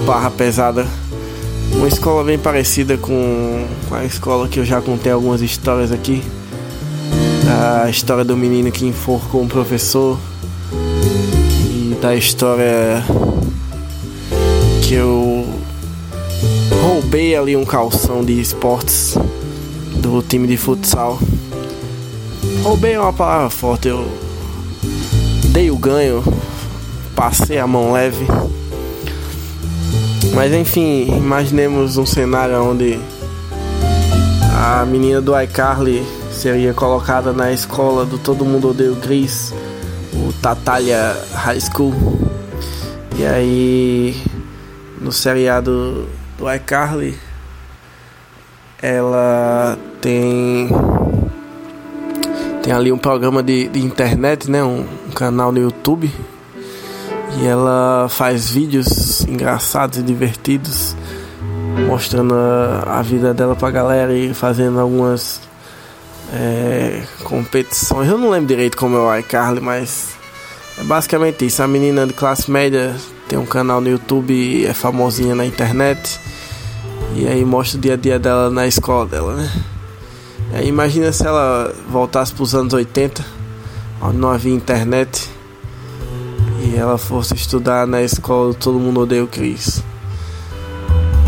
barra 0.06 0.30
pesada 0.30 0.86
uma 1.74 1.88
escola 1.88 2.24
bem 2.24 2.38
parecida 2.38 2.96
com, 2.96 3.66
a 3.90 4.04
escola 4.04 4.48
que 4.48 4.60
eu 4.60 4.64
já 4.64 4.80
contei 4.80 5.12
algumas 5.12 5.40
histórias 5.40 5.92
aqui. 5.92 6.22
A 7.84 7.90
história 7.90 8.24
do 8.24 8.36
menino 8.36 8.70
que 8.70 8.86
enforcou 8.86 9.42
um 9.42 9.48
professor. 9.48 10.18
E 10.72 11.96
da 12.00 12.14
história 12.14 13.04
que 14.82 14.94
eu 14.94 15.46
roubei 16.82 17.36
ali 17.36 17.56
um 17.56 17.64
calção 17.64 18.24
de 18.24 18.40
esportes 18.40 19.16
do 19.96 20.22
time 20.22 20.46
de 20.46 20.56
futsal. 20.56 21.18
Roubei 22.62 22.94
é 22.94 23.00
uma 23.00 23.12
palavra 23.12 23.50
forte, 23.50 23.88
eu 23.88 24.06
dei 25.52 25.70
o 25.70 25.76
ganho, 25.76 26.22
passei 27.14 27.58
a 27.58 27.66
mão 27.66 27.92
leve. 27.92 28.26
Mas 30.34 30.52
enfim, 30.52 31.16
imaginemos 31.16 31.96
um 31.98 32.06
cenário 32.06 32.62
onde 32.62 32.98
a 34.56 34.84
menina 34.86 35.20
do 35.20 35.38
iCarly 35.38 36.02
seria 36.30 36.72
colocada 36.72 37.32
na 37.32 37.52
escola 37.52 38.06
do 38.06 38.18
Todo 38.18 38.44
Mundo 38.44 38.70
Odeia 38.70 38.92
o 38.92 38.96
Chris, 38.96 39.52
o 40.14 40.32
Tatalia 40.40 41.16
High 41.34 41.60
School. 41.60 41.94
E 43.18 43.26
aí, 43.26 44.22
no 45.00 45.12
seriado 45.12 46.08
do 46.38 46.50
iCarly, 46.50 47.18
ela 48.80 49.78
tem 50.00 50.70
tem 52.62 52.72
ali 52.72 52.90
um 52.92 52.98
programa 52.98 53.42
de, 53.42 53.68
de 53.68 53.80
internet, 53.80 54.50
né, 54.50 54.62
um, 54.62 54.86
um 55.08 55.10
canal 55.10 55.50
no 55.52 55.58
YouTube 55.58 56.10
e 57.40 57.46
ela 57.46 58.06
faz 58.08 58.50
vídeos 58.50 58.86
engraçados 59.24 59.98
e 59.98 60.02
divertidos 60.02 60.96
mostrando 61.86 62.34
a, 62.34 62.98
a 62.98 63.02
vida 63.02 63.32
dela 63.32 63.56
pra 63.56 63.70
galera 63.70 64.14
e 64.14 64.32
fazendo 64.34 64.78
algumas 64.78 65.40
é, 66.32 67.02
competições. 67.24 68.08
Eu 68.08 68.18
não 68.18 68.30
lembro 68.30 68.48
direito 68.48 68.76
como 68.76 68.96
é 68.96 69.00
o 69.00 69.18
iCarly, 69.18 69.60
mas 69.60 70.10
é 70.78 70.84
basicamente 70.84 71.46
isso. 71.46 71.62
A 71.62 71.68
menina 71.68 72.06
de 72.06 72.12
classe 72.12 72.50
média 72.50 72.94
tem 73.28 73.38
um 73.38 73.46
canal 73.46 73.80
no 73.80 73.88
YouTube, 73.88 74.64
é 74.66 74.72
famosinha 74.72 75.34
na 75.34 75.44
internet. 75.44 76.20
E 77.14 77.26
aí 77.26 77.44
mostra 77.44 77.78
o 77.78 77.80
dia 77.80 77.94
a 77.94 77.96
dia 77.96 78.18
dela 78.18 78.50
na 78.50 78.66
escola 78.66 79.06
dela, 79.06 79.34
né? 79.34 79.50
Aí 80.54 80.68
imagina 80.68 81.12
se 81.12 81.26
ela 81.26 81.72
voltasse 81.88 82.32
para 82.32 82.42
os 82.42 82.54
anos 82.54 82.72
80, 82.72 83.24
onde 84.00 84.16
não 84.16 84.30
havia 84.30 84.52
internet, 84.52 85.28
e 86.62 86.76
ela 86.76 86.96
fosse 86.96 87.34
estudar 87.34 87.86
na 87.86 88.02
escola 88.02 88.54
Todo 88.54 88.78
Mundo 88.78 89.00
Odeia 89.00 89.24
o 89.24 89.26
Chris. 89.26 89.82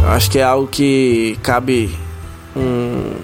Eu 0.03 0.09
acho 0.11 0.31
que 0.31 0.39
é 0.39 0.45
algo 0.45 0.69
que 0.69 1.37
cabe 1.43 1.99
um, 2.55 3.15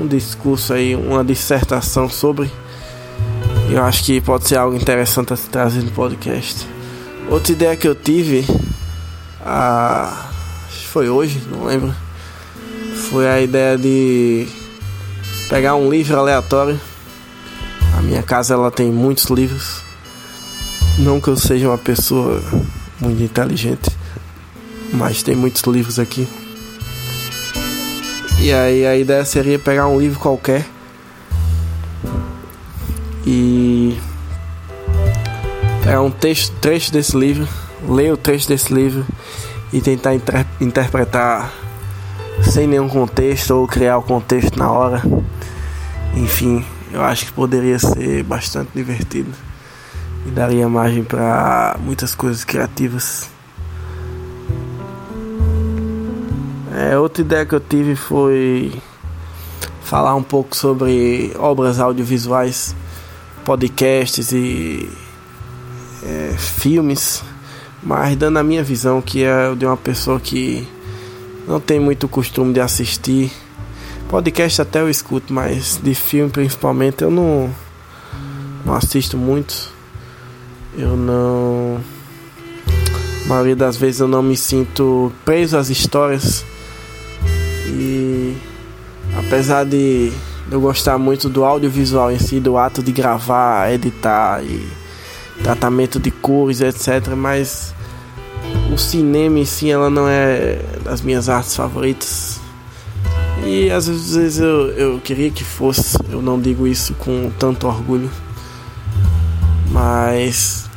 um 0.00 0.06
discurso 0.06 0.72
aí, 0.72 0.94
uma 0.94 1.24
dissertação 1.24 2.08
sobre. 2.08 2.50
Eu 3.68 3.82
acho 3.82 4.04
que 4.04 4.20
pode 4.20 4.46
ser 4.46 4.56
algo 4.56 4.76
interessante 4.76 5.32
a 5.32 5.36
se 5.36 5.48
trazer 5.48 5.82
no 5.82 5.90
podcast. 5.90 6.66
Outra 7.28 7.52
ideia 7.52 7.76
que 7.76 7.88
eu 7.88 7.94
tive, 7.94 8.46
a, 9.44 10.30
foi 10.90 11.08
hoje, 11.08 11.42
não 11.50 11.64
lembro, 11.64 11.92
foi 13.10 13.28
a 13.28 13.40
ideia 13.40 13.76
de 13.76 14.46
pegar 15.48 15.74
um 15.74 15.90
livro 15.90 16.16
aleatório. 16.16 16.80
A 17.98 18.02
minha 18.02 18.22
casa 18.22 18.54
ela 18.54 18.70
tem 18.70 18.92
muitos 18.92 19.24
livros. 19.24 19.81
Não 20.98 21.20
que 21.20 21.28
eu 21.28 21.36
seja 21.36 21.68
uma 21.68 21.78
pessoa 21.78 22.42
muito 23.00 23.22
inteligente, 23.22 23.90
mas 24.92 25.22
tem 25.22 25.34
muitos 25.34 25.62
livros 25.62 25.98
aqui. 25.98 26.28
E 28.40 28.52
aí 28.52 28.86
a 28.86 28.96
ideia 28.96 29.24
seria 29.24 29.58
pegar 29.58 29.86
um 29.86 29.98
livro 29.98 30.20
qualquer 30.20 30.66
e 33.26 33.96
pegar 35.82 36.02
um 36.02 36.10
texto, 36.10 36.54
trecho 36.60 36.92
desse 36.92 37.16
livro, 37.16 37.48
ler 37.88 38.12
o 38.12 38.16
trecho 38.16 38.48
desse 38.48 38.72
livro 38.72 39.06
e 39.72 39.80
tentar 39.80 40.14
inter 40.14 40.46
interpretar 40.60 41.52
sem 42.42 42.66
nenhum 42.66 42.88
contexto 42.88 43.52
ou 43.52 43.66
criar 43.66 43.96
o 43.96 44.02
contexto 44.02 44.58
na 44.58 44.70
hora. 44.70 45.02
Enfim, 46.14 46.64
eu 46.92 47.00
acho 47.00 47.26
que 47.26 47.32
poderia 47.32 47.78
ser 47.78 48.22
bastante 48.24 48.70
divertido 48.74 49.32
e 50.26 50.30
daria 50.30 50.68
margem 50.68 51.04
para 51.04 51.76
muitas 51.80 52.14
coisas 52.14 52.44
criativas. 52.44 53.28
É, 56.74 56.98
outra 56.98 57.22
ideia 57.22 57.44
que 57.46 57.54
eu 57.54 57.60
tive 57.60 57.94
foi 57.94 58.72
falar 59.82 60.14
um 60.14 60.22
pouco 60.22 60.56
sobre 60.56 61.32
obras 61.38 61.78
audiovisuais, 61.78 62.74
podcasts 63.44 64.32
e 64.32 64.88
é, 66.02 66.34
filmes, 66.38 67.22
mas 67.82 68.16
dando 68.16 68.38
a 68.38 68.42
minha 68.42 68.62
visão, 68.62 69.02
que 69.02 69.22
é 69.22 69.54
de 69.54 69.66
uma 69.66 69.76
pessoa 69.76 70.18
que 70.18 70.66
não 71.46 71.60
tem 71.60 71.78
muito 71.78 72.08
costume 72.08 72.52
de 72.52 72.60
assistir. 72.60 73.30
Podcast 74.08 74.62
até 74.62 74.80
eu 74.80 74.88
escuto, 74.88 75.32
mas 75.32 75.80
de 75.82 75.94
filme 75.94 76.30
principalmente 76.30 77.02
eu 77.02 77.10
não, 77.10 77.50
não 78.64 78.74
assisto 78.74 79.16
muito. 79.16 79.72
Eu 80.76 80.96
não. 80.96 81.80
A 83.24 83.28
maioria 83.28 83.56
das 83.56 83.76
vezes 83.76 84.00
eu 84.00 84.08
não 84.08 84.22
me 84.22 84.36
sinto 84.36 85.12
preso 85.24 85.56
às 85.56 85.70
histórias. 85.70 86.44
E 87.66 88.36
apesar 89.16 89.64
de 89.64 90.12
eu 90.50 90.60
gostar 90.60 90.98
muito 90.98 91.28
do 91.28 91.44
audiovisual 91.44 92.10
em 92.10 92.18
si, 92.18 92.40
do 92.40 92.56
ato 92.56 92.82
de 92.82 92.92
gravar, 92.92 93.72
editar 93.72 94.42
e 94.42 94.66
tratamento 95.42 95.98
de 95.98 96.10
cores, 96.10 96.60
etc. 96.60 97.14
Mas 97.16 97.74
o 98.72 98.78
cinema 98.78 99.38
em 99.38 99.44
si 99.44 99.70
ela 99.70 99.90
não 99.90 100.08
é 100.08 100.58
das 100.82 101.02
minhas 101.02 101.28
artes 101.28 101.54
favoritas. 101.54 102.40
E 103.44 103.70
às 103.70 103.88
vezes 103.88 104.38
eu, 104.38 104.70
eu 104.70 105.00
queria 105.00 105.30
que 105.30 105.42
fosse, 105.42 105.98
eu 106.10 106.22
não 106.22 106.40
digo 106.40 106.66
isso 106.66 106.94
com 106.94 107.30
tanto 107.38 107.66
orgulho. 107.66 108.10
Mas 109.72 110.68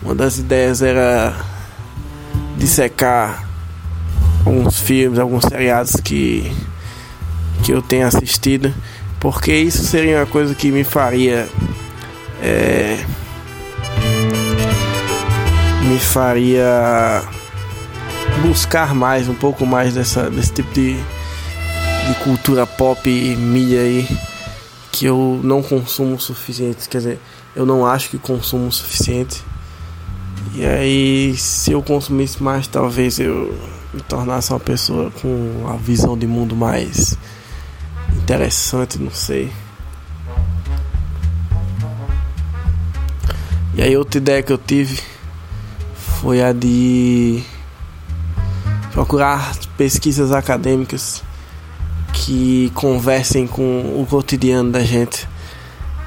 uma 0.00 0.14
das 0.14 0.38
ideias 0.38 0.80
era 0.82 1.34
dissecar 2.56 3.44
alguns 4.46 4.78
filmes, 4.78 5.18
alguns 5.18 5.44
seriados 5.44 5.96
que, 5.96 6.50
que 7.64 7.72
eu 7.72 7.82
tenho 7.82 8.06
assistido, 8.06 8.72
porque 9.18 9.52
isso 9.52 9.84
seria 9.84 10.18
uma 10.18 10.26
coisa 10.26 10.54
que 10.54 10.70
me 10.70 10.84
faria 10.84 11.48
é, 12.40 13.04
me 15.82 15.98
faria 15.98 17.22
buscar 18.46 18.94
mais, 18.94 19.28
um 19.28 19.34
pouco 19.34 19.66
mais 19.66 19.94
dessa, 19.94 20.30
desse 20.30 20.52
tipo 20.52 20.72
de, 20.72 20.94
de 20.94 22.14
cultura 22.22 22.64
pop 22.66 23.10
e 23.10 23.34
mídia 23.36 23.80
aí 23.80 24.33
que 24.94 25.06
eu 25.06 25.40
não 25.42 25.60
consumo 25.60 26.14
o 26.14 26.20
suficiente, 26.20 26.88
quer 26.88 26.98
dizer, 26.98 27.20
eu 27.56 27.66
não 27.66 27.84
acho 27.84 28.08
que 28.10 28.16
consumo 28.16 28.68
o 28.68 28.72
suficiente. 28.72 29.42
E 30.54 30.64
aí, 30.64 31.36
se 31.36 31.72
eu 31.72 31.82
consumisse 31.82 32.40
mais, 32.40 32.68
talvez 32.68 33.18
eu 33.18 33.58
me 33.92 34.00
tornasse 34.02 34.52
uma 34.52 34.60
pessoa 34.60 35.10
com 35.20 35.28
uma 35.62 35.76
visão 35.76 36.16
de 36.16 36.28
mundo 36.28 36.54
mais 36.54 37.18
interessante, 38.16 38.96
não 38.96 39.10
sei. 39.10 39.50
E 43.74 43.82
aí, 43.82 43.96
outra 43.96 44.18
ideia 44.18 44.44
que 44.44 44.52
eu 44.52 44.58
tive 44.58 45.02
foi 46.20 46.40
a 46.40 46.52
de 46.52 47.42
procurar 48.92 49.56
pesquisas 49.76 50.30
acadêmicas 50.30 51.20
que 52.24 52.72
conversem 52.74 53.46
com 53.46 54.00
o 54.00 54.06
cotidiano 54.08 54.72
da 54.72 54.80
gente. 54.80 55.28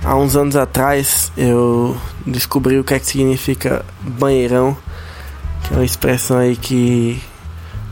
Há 0.04 0.16
uns 0.16 0.36
anos 0.36 0.56
atrás 0.56 1.32
eu 1.38 1.96
descobri 2.26 2.80
o 2.80 2.84
que 2.84 2.96
é 2.96 3.00
que 3.00 3.06
significa 3.06 3.86
banheirão, 4.02 4.76
que 5.64 5.76
é 5.76 5.78
uma 5.78 5.86
expressão 5.86 6.38
aí 6.40 6.56
que 6.56 7.22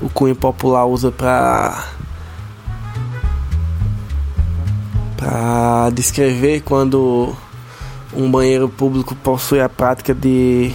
o 0.01 0.09
cunho 0.09 0.35
popular 0.35 0.87
usa 0.87 1.11
para 1.11 1.87
para 5.17 5.91
descrever 5.91 6.61
quando 6.61 7.31
um 8.11 8.29
banheiro 8.29 8.67
público 8.67 9.13
possui 9.15 9.61
a 9.61 9.69
prática 9.69 10.15
de 10.15 10.73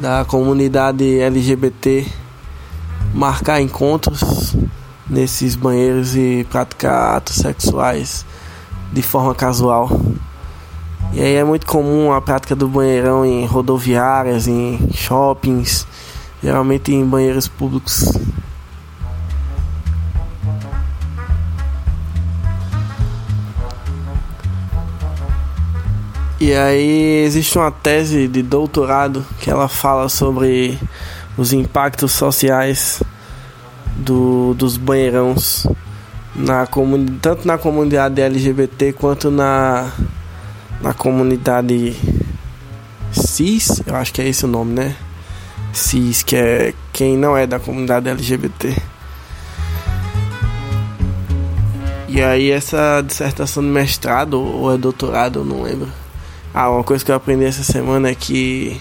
da 0.00 0.24
comunidade 0.24 1.20
LGBT 1.20 2.04
marcar 3.14 3.60
encontros 3.60 4.56
nesses 5.12 5.54
banheiros 5.54 6.16
e 6.16 6.46
praticar 6.50 7.18
atos 7.18 7.36
sexuais 7.36 8.24
de 8.90 9.02
forma 9.02 9.34
casual. 9.34 9.90
E 11.12 11.20
aí 11.20 11.34
é 11.34 11.44
muito 11.44 11.66
comum 11.66 12.10
a 12.10 12.20
prática 12.22 12.56
do 12.56 12.66
banheirão 12.66 13.24
em 13.24 13.44
rodoviárias, 13.44 14.48
em 14.48 14.88
shoppings, 14.94 15.86
geralmente 16.42 16.92
em 16.92 17.04
banheiros 17.04 17.46
públicos. 17.46 18.10
E 26.40 26.54
aí 26.54 27.22
existe 27.24 27.56
uma 27.56 27.70
tese 27.70 28.26
de 28.26 28.42
doutorado 28.42 29.24
que 29.38 29.50
ela 29.50 29.68
fala 29.68 30.08
sobre 30.08 30.76
os 31.36 31.52
impactos 31.52 32.12
sociais 32.12 33.00
do, 33.96 34.54
dos 34.54 34.76
banheirões 34.76 35.66
na 36.34 36.66
tanto 37.20 37.46
na 37.46 37.58
comunidade 37.58 38.20
LGBT 38.20 38.92
quanto 38.94 39.30
na, 39.30 39.92
na 40.80 40.94
comunidade 40.94 41.94
cis, 43.12 43.82
eu 43.86 43.94
acho 43.94 44.12
que 44.12 44.22
é 44.22 44.28
esse 44.28 44.44
o 44.44 44.48
nome, 44.48 44.72
né? 44.72 44.96
Cis, 45.72 46.22
que 46.22 46.36
é 46.36 46.74
quem 46.92 47.16
não 47.16 47.36
é 47.36 47.46
da 47.46 47.58
comunidade 47.58 48.08
LGBT. 48.08 48.76
E 52.08 52.22
aí 52.22 52.50
essa 52.50 53.02
dissertação 53.06 53.62
de 53.62 53.68
mestrado 53.68 54.40
ou 54.40 54.74
é 54.74 54.76
doutorado, 54.76 55.40
eu 55.40 55.44
não 55.44 55.62
lembro 55.62 55.88
ah, 56.54 56.68
uma 56.70 56.84
coisa 56.84 57.02
que 57.02 57.10
eu 57.10 57.14
aprendi 57.14 57.44
essa 57.44 57.62
semana 57.62 58.10
é 58.10 58.14
que 58.14 58.78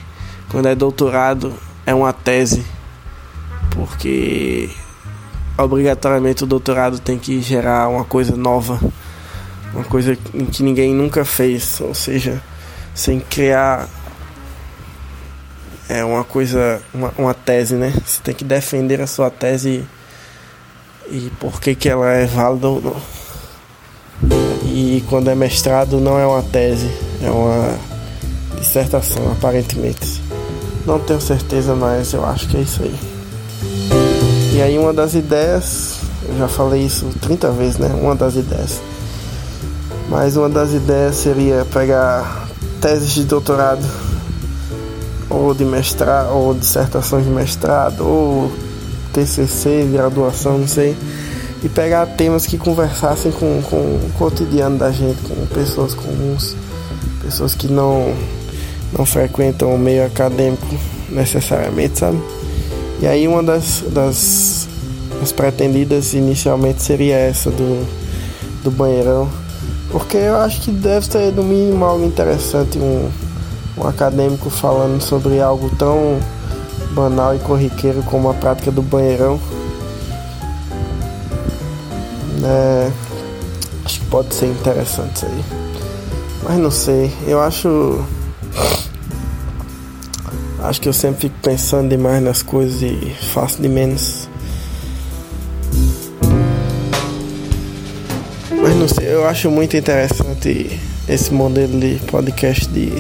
quando 0.49 0.67
é 0.67 0.75
doutorado 0.75 1.53
é 1.85 1.93
uma 1.95 2.11
tese 2.11 2.65
porque 3.69 4.69
obrigatoriamente 5.57 6.43
o 6.43 6.47
doutorado 6.47 6.99
tem 6.99 7.17
que 7.17 7.41
gerar 7.41 7.87
uma 7.87 8.03
coisa 8.03 8.35
nova, 8.35 8.79
uma 9.73 9.83
coisa 9.83 10.15
que 10.15 10.63
ninguém 10.63 10.93
nunca 10.93 11.23
fez, 11.23 11.79
ou 11.81 11.93
seja, 11.93 12.41
sem 12.93 13.19
criar 13.19 13.87
é 15.91 16.05
uma 16.05 16.23
coisa, 16.23 16.81
uma, 16.93 17.13
uma 17.17 17.33
tese, 17.33 17.75
né? 17.75 17.93
Você 18.05 18.21
tem 18.23 18.33
que 18.33 18.45
defender 18.45 19.01
a 19.01 19.07
sua 19.07 19.29
tese 19.29 19.83
e, 21.09 21.29
por 21.37 21.59
que, 21.59 21.75
que 21.75 21.89
ela 21.89 22.09
é 22.09 22.25
válida 22.25 22.69
ou 22.69 22.81
não. 22.81 22.95
E 24.63 25.03
quando 25.09 25.29
é 25.29 25.35
mestrado 25.35 25.99
não 25.99 26.17
é 26.17 26.25
uma 26.25 26.41
tese, 26.41 26.89
é 27.21 27.29
uma 27.29 27.77
dissertação, 28.57 29.33
aparentemente. 29.33 30.21
Não 30.85 30.97
tenho 30.97 31.19
certeza, 31.19 31.75
mas 31.75 32.13
eu 32.13 32.25
acho 32.25 32.47
que 32.47 32.55
é 32.55 32.61
isso 32.61 32.81
aí. 32.83 34.10
E 34.61 34.63
aí 34.63 34.77
uma 34.77 34.93
das 34.93 35.15
ideias, 35.15 36.01
eu 36.29 36.37
já 36.37 36.47
falei 36.47 36.83
isso 36.83 37.07
30 37.19 37.49
vezes, 37.49 37.77
né? 37.79 37.87
Uma 37.99 38.15
das 38.15 38.35
ideias. 38.35 38.79
Mas 40.07 40.37
uma 40.37 40.47
das 40.47 40.71
ideias 40.71 41.15
seria 41.15 41.65
pegar 41.73 42.47
teses 42.79 43.09
de 43.09 43.23
doutorado 43.23 43.83
ou 45.27 45.55
de 45.55 45.65
mestrado, 45.65 46.35
ou 46.35 46.53
dissertações 46.53 47.25
de 47.25 47.31
mestrado, 47.31 48.01
ou 48.07 48.51
TCC, 49.11 49.89
graduação, 49.91 50.59
não 50.59 50.67
sei, 50.67 50.95
e 51.63 51.67
pegar 51.67 52.05
temas 52.05 52.45
que 52.45 52.59
conversassem 52.59 53.31
com, 53.31 53.63
com 53.63 53.77
o 53.77 54.11
cotidiano 54.19 54.77
da 54.77 54.91
gente, 54.91 55.23
com 55.23 55.43
pessoas 55.47 55.95
comuns, 55.95 56.55
pessoas 57.19 57.55
que 57.55 57.67
não, 57.67 58.13
não 58.95 59.07
frequentam 59.07 59.73
o 59.73 59.79
meio 59.79 60.05
acadêmico 60.05 60.67
necessariamente, 61.09 61.97
sabe? 61.97 62.21
E 63.01 63.07
aí 63.07 63.27
uma 63.27 63.41
das, 63.41 63.83
das, 63.87 64.67
das 65.19 65.31
pretendidas 65.31 66.13
inicialmente 66.13 66.83
seria 66.83 67.15
essa 67.15 67.49
do, 67.49 67.87
do 68.63 68.69
banheirão. 68.69 69.27
Porque 69.89 70.17
eu 70.17 70.37
acho 70.37 70.61
que 70.61 70.71
deve 70.71 71.05
ser 71.07 71.33
no 71.33 71.43
mínimo 71.43 71.83
algo 71.83 72.05
interessante 72.05 72.77
um, 72.77 73.09
um 73.77 73.87
acadêmico 73.87 74.49
falando 74.51 75.01
sobre 75.01 75.41
algo 75.41 75.69
tão 75.77 76.19
banal 76.93 77.35
e 77.35 77.39
corriqueiro 77.39 78.03
como 78.03 78.29
a 78.29 78.35
prática 78.35 78.71
do 78.71 78.83
banheirão. 78.83 79.39
É, 82.43 82.91
acho 83.83 83.99
que 83.99 84.05
pode 84.05 84.33
ser 84.35 84.45
interessante 84.45 85.15
isso 85.15 85.25
aí. 85.25 85.43
Mas 86.43 86.57
não 86.59 86.71
sei, 86.71 87.11
eu 87.27 87.41
acho 87.41 88.03
Acho 90.63 90.79
que 90.79 90.87
eu 90.87 90.93
sempre 90.93 91.21
fico 91.21 91.35
pensando 91.41 91.89
demais 91.89 92.21
nas 92.21 92.43
coisas 92.43 92.83
e 92.83 92.95
faço 93.33 93.59
de 93.59 93.67
menos. 93.67 94.29
Mas 98.61 98.75
não 98.75 98.87
sei, 98.87 99.11
eu 99.11 99.27
acho 99.27 99.49
muito 99.49 99.75
interessante 99.75 100.79
esse 101.09 101.33
modelo 101.33 101.79
de 101.79 101.95
podcast 102.05 102.67
de 102.67 102.91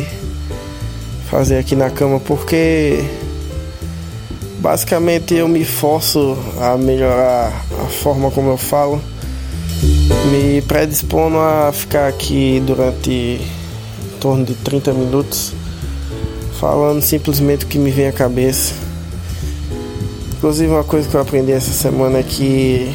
fazer 1.29 1.59
aqui 1.59 1.75
na 1.75 1.91
cama 1.91 2.19
porque 2.19 2.99
basicamente 4.59 5.35
eu 5.35 5.47
me 5.47 5.63
forço 5.63 6.35
a 6.59 6.75
melhorar 6.77 7.53
a 7.79 7.85
forma 7.85 8.31
como 8.31 8.49
eu 8.49 8.57
falo, 8.57 8.99
me 10.31 10.63
predispondo 10.63 11.37
a 11.37 11.71
ficar 11.71 12.07
aqui 12.07 12.61
durante 12.65 13.11
em 13.11 14.19
torno 14.19 14.43
de 14.43 14.55
30 14.55 14.93
minutos 14.93 15.60
falando 16.61 17.01
simplesmente 17.01 17.65
o 17.65 17.67
que 17.67 17.79
me 17.79 17.89
vem 17.89 18.07
à 18.07 18.11
cabeça. 18.11 18.75
Inclusive 20.37 20.71
uma 20.71 20.83
coisa 20.83 21.09
que 21.09 21.15
eu 21.15 21.19
aprendi 21.19 21.51
essa 21.51 21.71
semana 21.71 22.19
é 22.19 22.23
que 22.23 22.93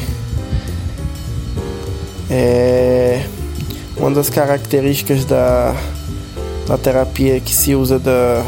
é 2.29 3.25
uma 3.97 4.09
das 4.11 4.29
características 4.29 5.25
da, 5.25 5.75
da 6.65 6.77
terapia 6.77 7.41
que 7.41 7.53
se 7.53 7.75
usa 7.75 7.99
da, 7.99 8.41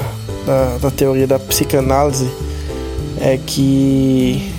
da, 0.46 0.78
da 0.84 0.92
teoria 0.92 1.28
da 1.28 1.38
psicanálise 1.38 2.32
é 3.20 3.38
que 3.38 4.50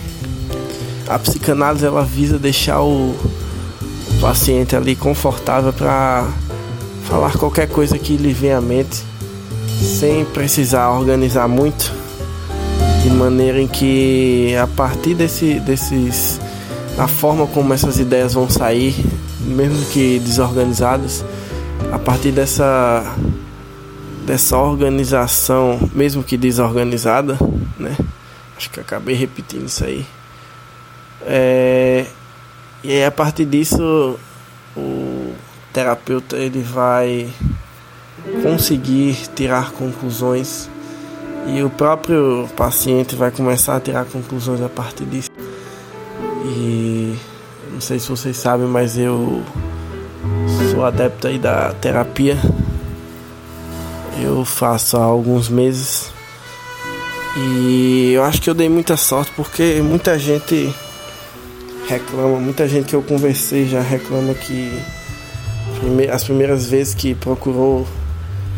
a 1.09 1.19
psicanálise 1.19 1.87
ela 1.87 2.05
visa 2.05 2.39
deixar 2.39 2.83
o, 2.83 3.13
o 3.13 4.21
paciente 4.21 4.77
ali 4.77 4.95
confortável 4.95 5.73
para 5.73 6.29
falar 7.05 7.33
qualquer 7.39 7.67
coisa 7.67 7.99
que 7.99 8.15
lhe 8.19 8.35
vem 8.35 8.53
à 8.53 8.61
mente 8.61 9.10
sem 9.81 10.25
precisar 10.25 10.91
organizar 10.91 11.49
muito, 11.49 11.93
de 13.03 13.11
maneira 13.11 13.61
em 13.61 13.67
que 13.67 14.55
a 14.57 14.67
partir 14.67 15.15
desse, 15.15 15.59
desses, 15.61 16.41
da 16.97 17.09
forma 17.09 17.47
como 17.47 17.73
essas 17.73 17.99
ideias 17.99 18.35
vão 18.35 18.49
sair, 18.49 18.95
mesmo 19.41 19.85
que 19.87 20.19
desorganizadas, 20.21 21.25
a 21.93 21.99
partir 21.99 22.31
dessa 22.31 23.17
dessa 24.27 24.57
organização, 24.57 25.91
mesmo 25.93 26.23
que 26.23 26.37
desorganizada, 26.37 27.37
né? 27.77 27.97
Acho 28.57 28.71
que 28.71 28.79
acabei 28.79 29.17
repetindo 29.17 29.67
isso 29.67 29.85
aí. 29.85 30.07
É, 31.23 32.07
e 32.85 32.93
aí, 32.93 33.05
a 33.05 33.11
partir 33.11 33.45
disso, 33.45 34.19
o 34.77 35.35
terapeuta 35.73 36.37
ele 36.37 36.63
vai 36.63 37.29
conseguir 38.43 39.17
tirar 39.35 39.73
conclusões 39.73 40.69
e 41.47 41.63
o 41.63 41.71
próprio 41.71 42.49
paciente 42.57 43.17
vai 43.17 43.31
começar 43.31 43.77
a 43.77 43.81
tirar 43.81 44.05
conclusões 44.05 44.61
a 44.61 44.69
partir 44.69 45.05
disso. 45.05 45.31
E 46.45 47.17
não 47.73 47.81
sei 47.81 47.99
se 47.99 48.09
vocês 48.09 48.37
sabem, 48.37 48.67
mas 48.67 48.97
eu 48.99 49.43
sou 50.71 50.85
adepto 50.85 51.27
aí 51.27 51.39
da 51.39 51.73
terapia. 51.73 52.37
Eu 54.23 54.45
faço 54.45 54.97
há 54.97 55.03
alguns 55.03 55.49
meses 55.49 56.13
e 57.37 58.13
eu 58.13 58.25
acho 58.25 58.43
que 58.43 58.51
eu 58.51 58.55
dei 58.55 58.69
muita 58.69 58.97
sorte 58.97 59.33
porque 59.35 59.81
muita 59.83 60.19
gente 60.19 60.75
reclama, 61.89 62.39
muita 62.39 62.69
gente 62.69 62.87
que 62.87 62.95
eu 62.95 63.03
conversei 63.03 63.67
já 63.67 63.81
reclama 63.81 64.35
que 64.35 64.79
as 66.13 66.25
primeiras 66.25 66.67
vezes 66.67 66.95
que 66.95 67.15
procurou 67.15 67.87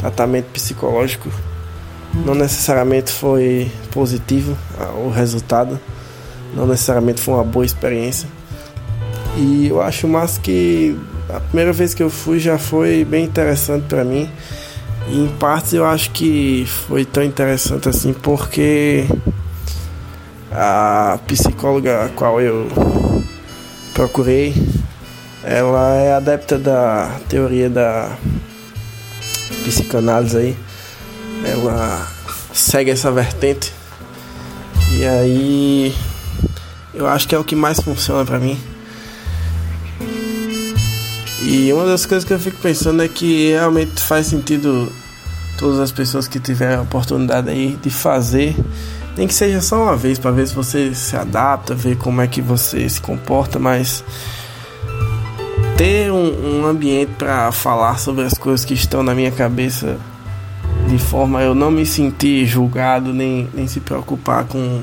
tratamento 0.02 0.46
psicológico 0.46 1.30
não 2.14 2.34
necessariamente 2.34 3.10
foi 3.10 3.70
positivo 3.90 4.56
ah, 4.78 4.92
o 4.96 5.10
resultado, 5.10 5.80
não 6.54 6.66
necessariamente 6.66 7.20
foi 7.22 7.34
uma 7.34 7.44
boa 7.44 7.64
experiência. 7.64 8.28
E 9.36 9.68
eu 9.68 9.80
acho 9.80 10.06
mais 10.06 10.36
que 10.36 10.98
a 11.30 11.40
primeira 11.40 11.72
vez 11.72 11.94
que 11.94 12.02
eu 12.02 12.10
fui 12.10 12.38
já 12.38 12.58
foi 12.58 13.04
bem 13.04 13.24
interessante 13.24 13.86
para 13.88 14.04
mim. 14.04 14.28
E 15.08 15.24
em 15.24 15.28
partes 15.28 15.72
eu 15.72 15.86
acho 15.86 16.10
que 16.10 16.66
foi 16.86 17.04
tão 17.04 17.22
interessante 17.22 17.88
assim 17.88 18.12
porque 18.12 19.06
a 20.50 21.18
psicóloga 21.26 22.04
a 22.04 22.08
qual 22.10 22.40
eu 22.40 22.68
procurei, 23.94 24.54
ela 25.42 25.94
é 25.94 26.14
adepta 26.14 26.58
da 26.58 27.18
teoria 27.28 27.70
da 27.70 28.16
psicanálise 29.64 30.36
aí, 30.36 30.56
ela 31.44 32.10
segue 32.52 32.90
essa 32.90 33.10
vertente. 33.10 33.72
E 34.92 35.04
aí 35.04 35.94
eu 36.94 37.06
acho 37.06 37.26
que 37.26 37.34
é 37.34 37.38
o 37.38 37.44
que 37.44 37.56
mais 37.56 37.80
funciona 37.80 38.24
para 38.24 38.38
mim. 38.38 38.58
E 41.42 41.72
uma 41.72 41.86
das 41.86 42.06
coisas 42.06 42.24
que 42.24 42.32
eu 42.32 42.38
fico 42.38 42.58
pensando 42.58 43.02
é 43.02 43.08
que 43.08 43.50
realmente 43.50 44.00
faz 44.00 44.26
sentido 44.26 44.92
todas 45.58 45.80
as 45.80 45.90
pessoas 45.90 46.28
que 46.28 46.38
tiverem 46.38 46.76
a 46.76 46.82
oportunidade 46.82 47.50
aí 47.50 47.78
de 47.82 47.90
fazer, 47.90 48.54
nem 49.16 49.26
que 49.26 49.34
seja 49.34 49.60
só 49.60 49.82
uma 49.82 49.96
vez 49.96 50.18
para 50.18 50.30
ver 50.30 50.46
se 50.46 50.54
você 50.54 50.94
se 50.94 51.16
adapta, 51.16 51.74
ver 51.74 51.96
como 51.96 52.20
é 52.20 52.26
que 52.26 52.40
você 52.40 52.88
se 52.88 53.00
comporta, 53.00 53.58
mas 53.58 54.04
ter 55.82 56.12
um, 56.12 56.60
um 56.60 56.64
ambiente 56.64 57.10
para 57.18 57.50
falar 57.50 57.98
sobre 57.98 58.22
as 58.22 58.34
coisas 58.34 58.64
que 58.64 58.72
estão 58.72 59.02
na 59.02 59.16
minha 59.16 59.32
cabeça 59.32 59.98
de 60.88 60.96
forma 60.96 61.42
eu 61.42 61.56
não 61.56 61.72
me 61.72 61.84
sentir 61.84 62.46
julgado 62.46 63.12
nem, 63.12 63.48
nem 63.52 63.66
se 63.66 63.80
preocupar 63.80 64.44
com 64.44 64.80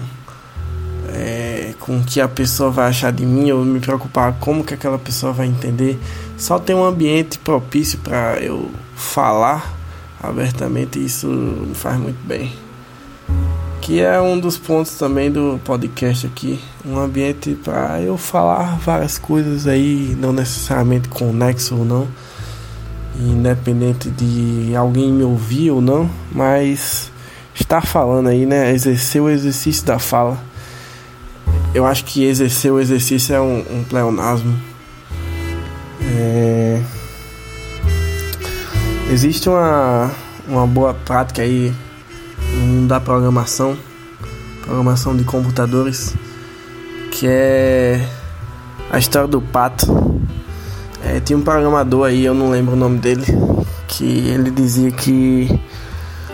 é, 1.13 1.73
com 1.79 1.99
o 1.99 2.03
que 2.03 2.19
a 2.19 2.27
pessoa 2.27 2.69
vai 2.69 2.89
achar 2.89 3.13
de 3.13 3.25
mim 3.25 3.49
ou 3.49 3.63
me 3.63 3.79
preocupar 3.79 4.33
como 4.41 4.61
que 4.61 4.73
aquela 4.73 4.99
pessoa 4.99 5.31
vai 5.31 5.47
entender. 5.47 5.97
Só 6.37 6.59
ter 6.59 6.73
um 6.73 6.83
ambiente 6.83 7.39
propício 7.39 7.97
para 7.99 8.37
eu 8.41 8.69
falar 8.93 9.73
abertamente 10.21 11.03
isso 11.03 11.27
me 11.27 11.75
faz 11.75 11.97
muito 11.97 12.19
bem 12.27 12.51
que 13.81 14.01
é 14.01 14.19
um 14.19 14.39
dos 14.39 14.57
pontos 14.57 14.95
também 14.95 15.31
do 15.31 15.59
podcast 15.63 16.27
aqui, 16.27 16.59
um 16.85 16.99
ambiente 16.99 17.55
para 17.55 18.01
eu 18.01 18.17
falar 18.17 18.77
várias 18.79 19.17
coisas 19.17 19.67
aí, 19.67 20.15
não 20.19 20.33
necessariamente 20.33 21.07
conexo 21.07 21.75
ou 21.75 21.85
não, 21.85 22.07
independente 23.19 24.09
de 24.09 24.75
alguém 24.75 25.11
me 25.11 25.23
ouvir 25.23 25.71
ou 25.71 25.81
não, 25.81 26.09
mas 26.31 27.11
estar 27.55 27.81
falando 27.81 28.27
aí, 28.27 28.45
né, 28.45 28.71
exercer 28.71 29.21
o 29.21 29.29
exercício 29.29 29.85
da 29.85 29.97
fala. 29.99 30.37
eu 31.73 31.85
acho 31.85 32.03
que 32.05 32.23
exercer 32.23 32.71
o 32.71 32.79
exercício 32.79 33.35
é 33.35 33.41
um, 33.41 33.59
um 33.59 33.83
pleonasmo. 33.83 34.59
É... 36.17 36.81
Existe 39.11 39.49
uma, 39.49 40.11
uma 40.47 40.67
boa 40.67 40.93
prática 40.93 41.41
aí 41.41 41.73
no 42.59 42.65
mundo 42.65 42.87
da 42.87 42.99
programação, 42.99 43.77
programação 44.63 45.15
de 45.15 45.23
computadores, 45.23 46.13
que 47.11 47.25
é 47.25 48.05
a 48.91 48.99
história 48.99 49.27
do 49.27 49.41
pato. 49.41 49.87
É, 51.03 51.19
tinha 51.21 51.37
um 51.37 51.41
programador 51.41 52.05
aí, 52.05 52.25
eu 52.25 52.33
não 52.33 52.49
lembro 52.49 52.73
o 52.73 52.77
nome 52.77 52.99
dele, 52.99 53.25
que 53.87 54.03
ele 54.27 54.51
dizia 54.51 54.91
que 54.91 55.59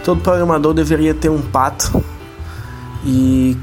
todo 0.04 0.22
programador 0.22 0.74
deveria 0.74 1.14
ter 1.14 1.30
um 1.30 1.42
pato 1.42 2.04
e 3.06 3.56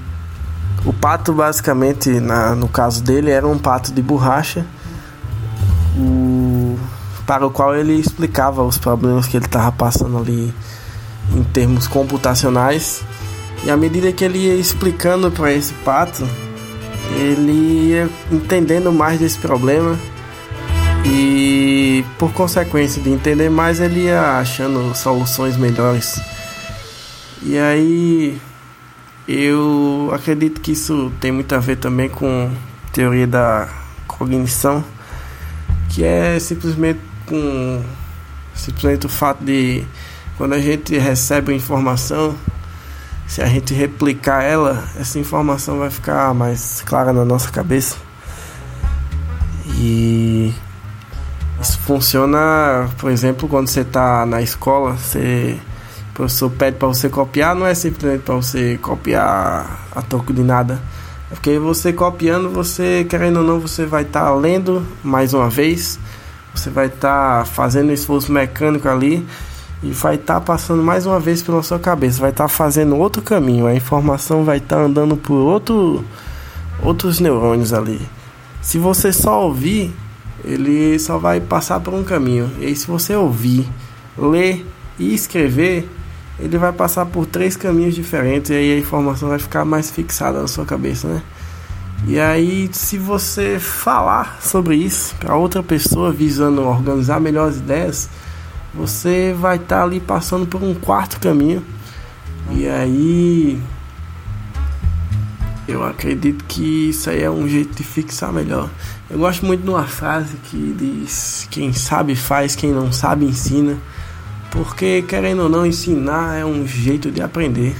o 0.84 0.92
pato, 0.92 1.32
basicamente, 1.32 2.08
na, 2.20 2.54
no 2.54 2.68
caso 2.68 3.02
dele, 3.02 3.30
era 3.30 3.46
um 3.46 3.58
pato 3.58 3.92
de 3.92 4.00
borracha, 4.00 4.64
o, 5.96 6.78
para 7.26 7.44
o 7.44 7.50
qual 7.50 7.74
ele 7.74 7.94
explicava 7.94 8.62
os 8.62 8.78
problemas 8.78 9.26
que 9.26 9.36
ele 9.36 9.46
estava 9.46 9.72
passando 9.72 10.16
ali 10.18 10.54
em 11.34 11.42
termos 11.42 11.86
computacionais. 11.86 13.02
E 13.64 13.70
à 13.70 13.76
medida 13.76 14.12
que 14.12 14.24
ele 14.24 14.38
ia 14.38 14.54
explicando 14.54 15.30
para 15.30 15.52
esse 15.52 15.72
pato, 15.84 16.28
ele 17.16 17.90
ia 17.90 18.08
entendendo 18.30 18.92
mais 18.92 19.20
desse 19.20 19.38
problema 19.38 19.98
e, 21.04 22.04
por 22.18 22.32
consequência 22.32 23.02
de 23.02 23.10
entender 23.10 23.50
mais, 23.50 23.80
ele 23.80 24.04
ia 24.04 24.38
achando 24.38 24.94
soluções 24.94 25.56
melhores. 25.56 26.20
E 27.42 27.58
aí 27.58 28.40
eu 29.26 30.10
acredito 30.12 30.60
que 30.60 30.72
isso 30.72 31.12
tem 31.20 31.32
muito 31.32 31.54
a 31.54 31.58
ver 31.58 31.76
também 31.76 32.08
com 32.08 32.50
teoria 32.92 33.26
da 33.26 33.68
cognição, 34.06 34.84
que 35.88 36.04
é 36.04 36.38
simplesmente 36.38 37.00
com 37.26 37.82
simplesmente 38.54 39.06
o 39.06 39.08
fato 39.08 39.44
de 39.44 39.84
quando 40.36 40.54
a 40.54 40.60
gente 40.60 40.96
recebe 40.98 41.52
uma 41.52 41.56
informação, 41.56 42.34
se 43.26 43.42
a 43.42 43.46
gente 43.46 43.72
replicar 43.74 44.42
ela, 44.42 44.84
essa 44.98 45.18
informação 45.18 45.78
vai 45.78 45.90
ficar 45.90 46.34
mais 46.34 46.82
clara 46.84 47.12
na 47.12 47.24
nossa 47.24 47.50
cabeça. 47.50 47.96
E 49.78 50.52
isso 51.60 51.78
funciona, 51.80 52.88
por 52.98 53.10
exemplo, 53.10 53.48
quando 53.48 53.68
você 53.68 53.80
está 53.80 54.26
na 54.26 54.42
escola, 54.42 54.92
você 54.92 55.58
o 56.10 56.14
professor 56.14 56.50
pede 56.50 56.76
para 56.76 56.88
você 56.88 57.08
copiar, 57.08 57.54
não 57.54 57.66
é 57.66 57.74
simplesmente 57.74 58.22
para 58.22 58.34
você 58.34 58.78
copiar 58.82 59.88
a 59.94 60.02
toco 60.02 60.30
de 60.32 60.42
nada. 60.42 60.78
É 61.30 61.34
porque 61.34 61.58
você 61.58 61.90
copiando, 61.90 62.50
você 62.50 63.06
querendo 63.08 63.38
ou 63.38 63.44
não, 63.44 63.58
você 63.58 63.86
vai 63.86 64.02
estar 64.02 64.24
tá 64.24 64.34
lendo 64.34 64.86
mais 65.02 65.32
uma 65.32 65.48
vez, 65.48 65.98
você 66.54 66.68
vai 66.68 66.88
estar 66.88 67.38
tá 67.38 67.44
fazendo 67.46 67.88
um 67.88 67.94
esforço 67.94 68.30
mecânico 68.30 68.86
ali 68.88 69.26
e 69.82 69.90
vai 69.90 70.14
estar 70.14 70.34
tá 70.34 70.40
passando 70.40 70.82
mais 70.82 71.06
uma 71.06 71.18
vez 71.18 71.42
pela 71.42 71.62
sua 71.62 71.78
cabeça, 71.78 72.20
vai 72.20 72.30
estar 72.30 72.44
tá 72.44 72.48
fazendo 72.48 72.96
outro 72.96 73.20
caminho, 73.20 73.66
a 73.66 73.74
informação 73.74 74.44
vai 74.44 74.58
estar 74.58 74.76
tá 74.76 74.82
andando 74.82 75.16
por 75.16 75.34
outro, 75.34 76.04
outros 76.82 77.18
neurônios 77.18 77.72
ali. 77.72 78.00
Se 78.60 78.78
você 78.78 79.12
só 79.12 79.44
ouvir, 79.44 79.92
ele 80.44 80.98
só 80.98 81.18
vai 81.18 81.40
passar 81.40 81.80
por 81.80 81.94
um 81.94 82.04
caminho. 82.04 82.50
E 82.60 82.66
aí, 82.66 82.76
se 82.76 82.86
você 82.86 83.14
ouvir, 83.14 83.68
ler 84.16 84.64
e 84.98 85.14
escrever, 85.14 85.88
ele 86.38 86.58
vai 86.58 86.72
passar 86.72 87.06
por 87.06 87.26
três 87.26 87.56
caminhos 87.56 87.94
diferentes 87.94 88.50
e 88.50 88.54
aí 88.54 88.72
a 88.74 88.78
informação 88.78 89.28
vai 89.28 89.38
ficar 89.38 89.64
mais 89.64 89.90
fixada 89.90 90.40
na 90.40 90.48
sua 90.48 90.64
cabeça, 90.64 91.08
né? 91.08 91.22
E 92.06 92.18
aí, 92.18 92.68
se 92.72 92.98
você 92.98 93.60
falar 93.60 94.38
sobre 94.40 94.74
isso 94.74 95.14
para 95.20 95.36
outra 95.36 95.62
pessoa 95.62 96.10
visando 96.10 96.62
organizar 96.62 97.20
melhores 97.20 97.58
ideias, 97.58 98.08
você 98.74 99.34
vai 99.38 99.56
estar 99.56 99.78
tá 99.78 99.82
ali 99.82 100.00
passando 100.00 100.46
por 100.46 100.62
um 100.62 100.74
quarto 100.74 101.20
caminho. 101.20 101.64
E 102.50 102.66
aí, 102.66 103.60
eu 105.68 105.84
acredito 105.84 106.44
que 106.44 106.90
isso 106.90 107.08
aí 107.08 107.22
é 107.22 107.30
um 107.30 107.48
jeito 107.48 107.76
de 107.76 107.84
fixar 107.84 108.32
melhor. 108.32 108.68
Eu 109.08 109.18
gosto 109.18 109.44
muito 109.44 109.62
de 109.62 109.70
uma 109.70 109.84
frase 109.84 110.36
que 110.44 110.74
diz: 110.78 111.46
quem 111.50 111.72
sabe 111.72 112.16
faz, 112.16 112.56
quem 112.56 112.72
não 112.72 112.92
sabe 112.92 113.24
ensina. 113.24 113.78
Porque, 114.50 115.02
querendo 115.02 115.44
ou 115.44 115.48
não, 115.48 115.64
ensinar 115.64 116.36
é 116.36 116.44
um 116.44 116.66
jeito 116.66 117.10
de 117.10 117.22
aprender. 117.22 117.74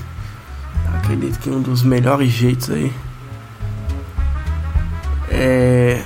Acredito 0.94 1.38
que 1.38 1.50
um 1.50 1.60
dos 1.60 1.82
melhores 1.82 2.30
jeitos 2.30 2.70
aí. 2.70 2.92
É. 5.30 6.02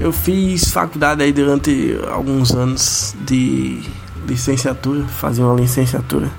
Eu 0.00 0.12
fiz 0.12 0.70
faculdade 0.70 1.22
aí 1.22 1.32
durante 1.32 1.98
alguns 2.08 2.54
anos 2.54 3.16
de 3.26 3.82
licenciatura, 4.26 5.04
fazia 5.04 5.44
uma 5.44 5.58
licenciatura. 5.60 6.30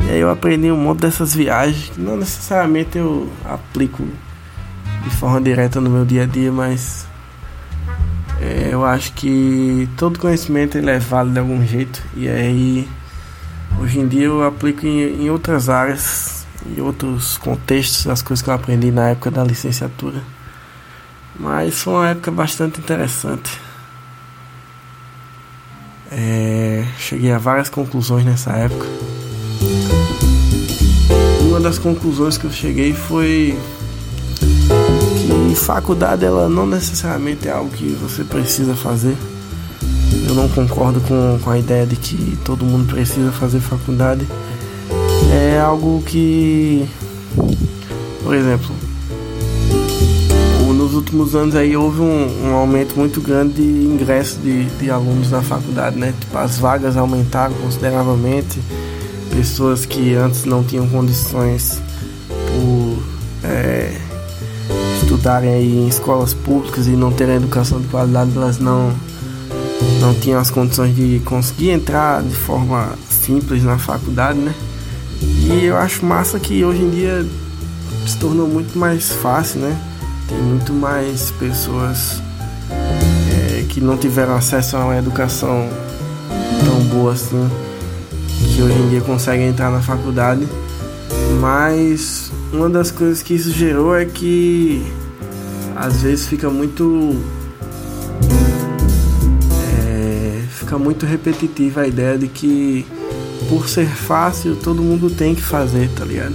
E 0.00 0.10
aí 0.10 0.20
eu 0.20 0.30
aprendi 0.30 0.70
um 0.70 0.76
monte 0.76 1.00
dessas 1.00 1.34
viagens 1.34 1.90
que 1.90 2.00
não 2.00 2.16
necessariamente 2.16 2.98
eu 2.98 3.30
aplico 3.44 4.06
de 5.02 5.10
forma 5.10 5.40
direta 5.40 5.80
no 5.80 5.88
meu 5.88 6.04
dia 6.04 6.24
a 6.24 6.26
dia, 6.26 6.52
mas 6.52 7.06
é, 8.40 8.68
eu 8.70 8.84
acho 8.84 9.12
que 9.14 9.88
todo 9.96 10.18
conhecimento 10.18 10.76
ele 10.76 10.90
é 10.90 10.98
válido 10.98 11.34
de 11.34 11.40
algum 11.40 11.64
jeito 11.64 12.02
e 12.14 12.28
aí 12.28 12.88
hoje 13.80 13.98
em 13.98 14.06
dia 14.06 14.26
eu 14.26 14.44
aplico 14.44 14.86
em, 14.86 15.24
em 15.24 15.30
outras 15.30 15.68
áreas 15.68 16.46
em 16.64 16.80
outros 16.80 17.36
contextos 17.36 18.06
as 18.06 18.22
coisas 18.22 18.42
que 18.42 18.48
eu 18.48 18.54
aprendi 18.54 18.92
na 18.92 19.08
época 19.08 19.30
da 19.30 19.42
licenciatura 19.42 20.22
mas 21.38 21.80
foi 21.80 21.92
uma 21.92 22.08
época 22.08 22.30
bastante 22.30 22.80
interessante 22.80 23.50
é, 26.10 26.86
cheguei 26.98 27.32
a 27.32 27.38
várias 27.38 27.68
conclusões 27.68 28.24
nessa 28.24 28.52
época 28.52 28.86
uma 31.42 31.60
das 31.60 31.78
conclusões 31.78 32.38
que 32.38 32.44
eu 32.44 32.52
cheguei 32.52 32.92
foi 32.92 33.58
e 35.50 35.54
faculdade 35.54 36.24
ela 36.24 36.48
não 36.48 36.66
necessariamente 36.66 37.48
é 37.48 37.50
algo 37.50 37.70
que 37.70 37.88
você 38.00 38.22
precisa 38.22 38.74
fazer. 38.74 39.16
Eu 40.26 40.34
não 40.34 40.48
concordo 40.48 41.00
com, 41.00 41.38
com 41.42 41.50
a 41.50 41.58
ideia 41.58 41.86
de 41.86 41.96
que 41.96 42.38
todo 42.44 42.64
mundo 42.64 42.86
precisa 42.86 43.32
fazer 43.32 43.60
faculdade. 43.60 44.26
É 45.32 45.58
algo 45.58 46.02
que, 46.02 46.88
por 48.22 48.34
exemplo, 48.34 48.74
últimos 50.98 51.34
anos 51.34 51.54
aí 51.54 51.76
houve 51.76 52.00
um, 52.00 52.48
um 52.48 52.54
aumento 52.54 52.96
muito 52.96 53.20
grande 53.20 53.54
de 53.54 53.62
ingresso 53.62 54.38
de, 54.40 54.64
de 54.64 54.90
alunos 54.90 55.30
na 55.30 55.42
faculdade, 55.42 55.98
né? 55.98 56.12
Tipo, 56.18 56.38
as 56.38 56.58
vagas 56.58 56.96
aumentaram 56.96 57.54
consideravelmente. 57.54 58.60
Pessoas 59.30 59.86
que 59.86 60.14
antes 60.14 60.44
não 60.44 60.64
tinham 60.64 60.88
condições 60.88 61.80
por 62.28 63.02
é, 63.44 63.96
estudarem 65.00 65.50
aí 65.50 65.78
em 65.78 65.88
escolas 65.88 66.34
públicas 66.34 66.86
e 66.86 66.90
não 66.90 67.12
terem 67.12 67.36
educação 67.36 67.80
de 67.80 67.86
qualidade, 67.88 68.32
elas 68.36 68.58
não, 68.58 68.92
não 70.00 70.14
tinham 70.14 70.40
as 70.40 70.50
condições 70.50 70.94
de 70.94 71.20
conseguir 71.24 71.70
entrar 71.70 72.22
de 72.22 72.34
forma 72.34 72.92
simples 73.08 73.62
na 73.62 73.78
faculdade, 73.78 74.38
né? 74.38 74.54
E 75.22 75.64
eu 75.64 75.76
acho 75.76 76.04
massa 76.04 76.38
que 76.38 76.64
hoje 76.64 76.82
em 76.82 76.90
dia 76.90 77.26
se 78.06 78.16
tornou 78.18 78.48
muito 78.48 78.78
mais 78.78 79.10
fácil, 79.10 79.60
né? 79.60 79.78
Tem 80.28 80.38
muito 80.38 80.72
mais 80.72 81.30
pessoas 81.32 82.22
é, 82.70 83.64
que 83.68 83.80
não 83.80 83.96
tiveram 83.96 84.34
acesso 84.36 84.76
a 84.76 84.84
uma 84.84 84.96
educação 84.96 85.68
tão 86.64 86.80
boa 86.84 87.12
assim, 87.12 87.48
que 88.54 88.62
hoje 88.62 88.78
em 88.78 88.88
dia 88.90 89.00
conseguem 89.00 89.48
entrar 89.48 89.70
na 89.70 89.80
faculdade. 89.80 90.46
Mas 91.40 92.30
uma 92.52 92.68
das 92.68 92.90
coisas 92.90 93.22
que 93.22 93.34
isso 93.34 93.50
gerou 93.50 93.96
é 93.96 94.04
que 94.04 94.84
às 95.74 96.02
vezes 96.02 96.26
fica 96.26 96.50
muito 96.50 97.16
é, 99.78 100.42
fica 100.50 100.78
muito 100.78 101.06
repetitiva 101.06 101.82
a 101.82 101.86
ideia 101.86 102.18
de 102.18 102.28
que 102.28 102.86
por 103.48 103.68
ser 103.68 103.88
fácil 103.88 104.56
todo 104.56 104.82
mundo 104.82 105.08
tem 105.08 105.34
que 105.34 105.42
fazer, 105.42 105.88
tá 105.90 106.04
ligado? 106.04 106.34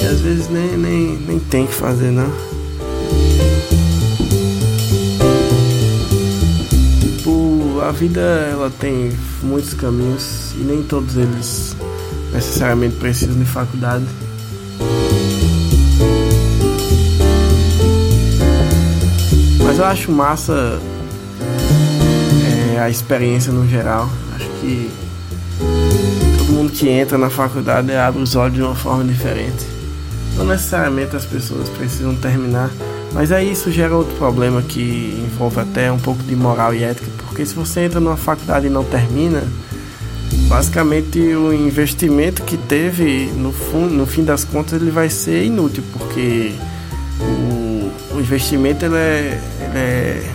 E 0.00 0.06
às 0.06 0.20
vezes 0.20 0.48
nem, 0.48 0.76
nem, 0.76 1.16
nem 1.26 1.38
tem 1.38 1.66
que 1.66 1.74
fazer 1.74 2.10
não. 2.10 2.47
A 7.88 7.90
vida 7.90 8.20
ela 8.20 8.68
tem 8.68 9.10
muitos 9.42 9.72
caminhos 9.72 10.52
e 10.56 10.58
nem 10.58 10.82
todos 10.82 11.16
eles 11.16 11.74
necessariamente 12.30 12.96
precisam 12.96 13.34
de 13.34 13.46
faculdade. 13.46 14.04
Mas 19.64 19.78
eu 19.78 19.84
acho 19.86 20.12
massa 20.12 20.78
é, 22.74 22.78
a 22.78 22.90
experiência 22.90 23.50
no 23.50 23.66
geral. 23.66 24.10
Acho 24.36 24.50
que 24.60 24.90
todo 26.36 26.52
mundo 26.52 26.70
que 26.70 26.90
entra 26.90 27.16
na 27.16 27.30
faculdade 27.30 27.90
abre 27.94 28.20
os 28.20 28.36
olhos 28.36 28.54
de 28.54 28.62
uma 28.62 28.74
forma 28.74 29.02
diferente. 29.02 29.64
Não 30.36 30.44
necessariamente 30.44 31.16
as 31.16 31.24
pessoas 31.24 31.70
precisam 31.70 32.14
terminar, 32.14 32.70
mas 33.14 33.32
aí 33.32 33.50
isso 33.50 33.72
gera 33.72 33.96
outro 33.96 34.14
problema 34.16 34.60
que 34.60 35.24
envolve 35.26 35.58
até 35.58 35.90
um 35.90 35.98
pouco 35.98 36.22
de 36.22 36.36
moral 36.36 36.74
e 36.74 36.84
ética, 36.84 37.10
porque 37.38 37.46
se 37.46 37.54
você 37.54 37.82
entra 37.82 38.00
numa 38.00 38.16
faculdade 38.16 38.66
e 38.66 38.70
não 38.70 38.82
termina, 38.82 39.44
basicamente 40.48 41.20
o 41.20 41.52
investimento 41.52 42.42
que 42.42 42.56
teve 42.56 43.26
no, 43.26 43.54
no 43.88 44.06
fim 44.06 44.24
das 44.24 44.42
contas 44.42 44.82
ele 44.82 44.90
vai 44.90 45.08
ser 45.08 45.44
inútil, 45.44 45.84
porque 45.92 46.52
o, 47.20 48.16
o 48.16 48.18
investimento 48.18 48.84
ele 48.84 48.96
é, 48.96 49.40
ele 49.60 49.78
é, 49.78 50.30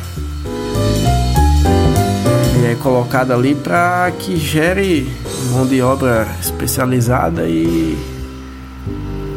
ele 2.56 2.72
é 2.72 2.76
colocado 2.76 3.34
ali 3.34 3.54
para 3.54 4.10
que 4.18 4.38
gere 4.38 5.14
mão 5.52 5.68
de 5.68 5.82
obra 5.82 6.26
especializada 6.40 7.50
e, 7.50 7.98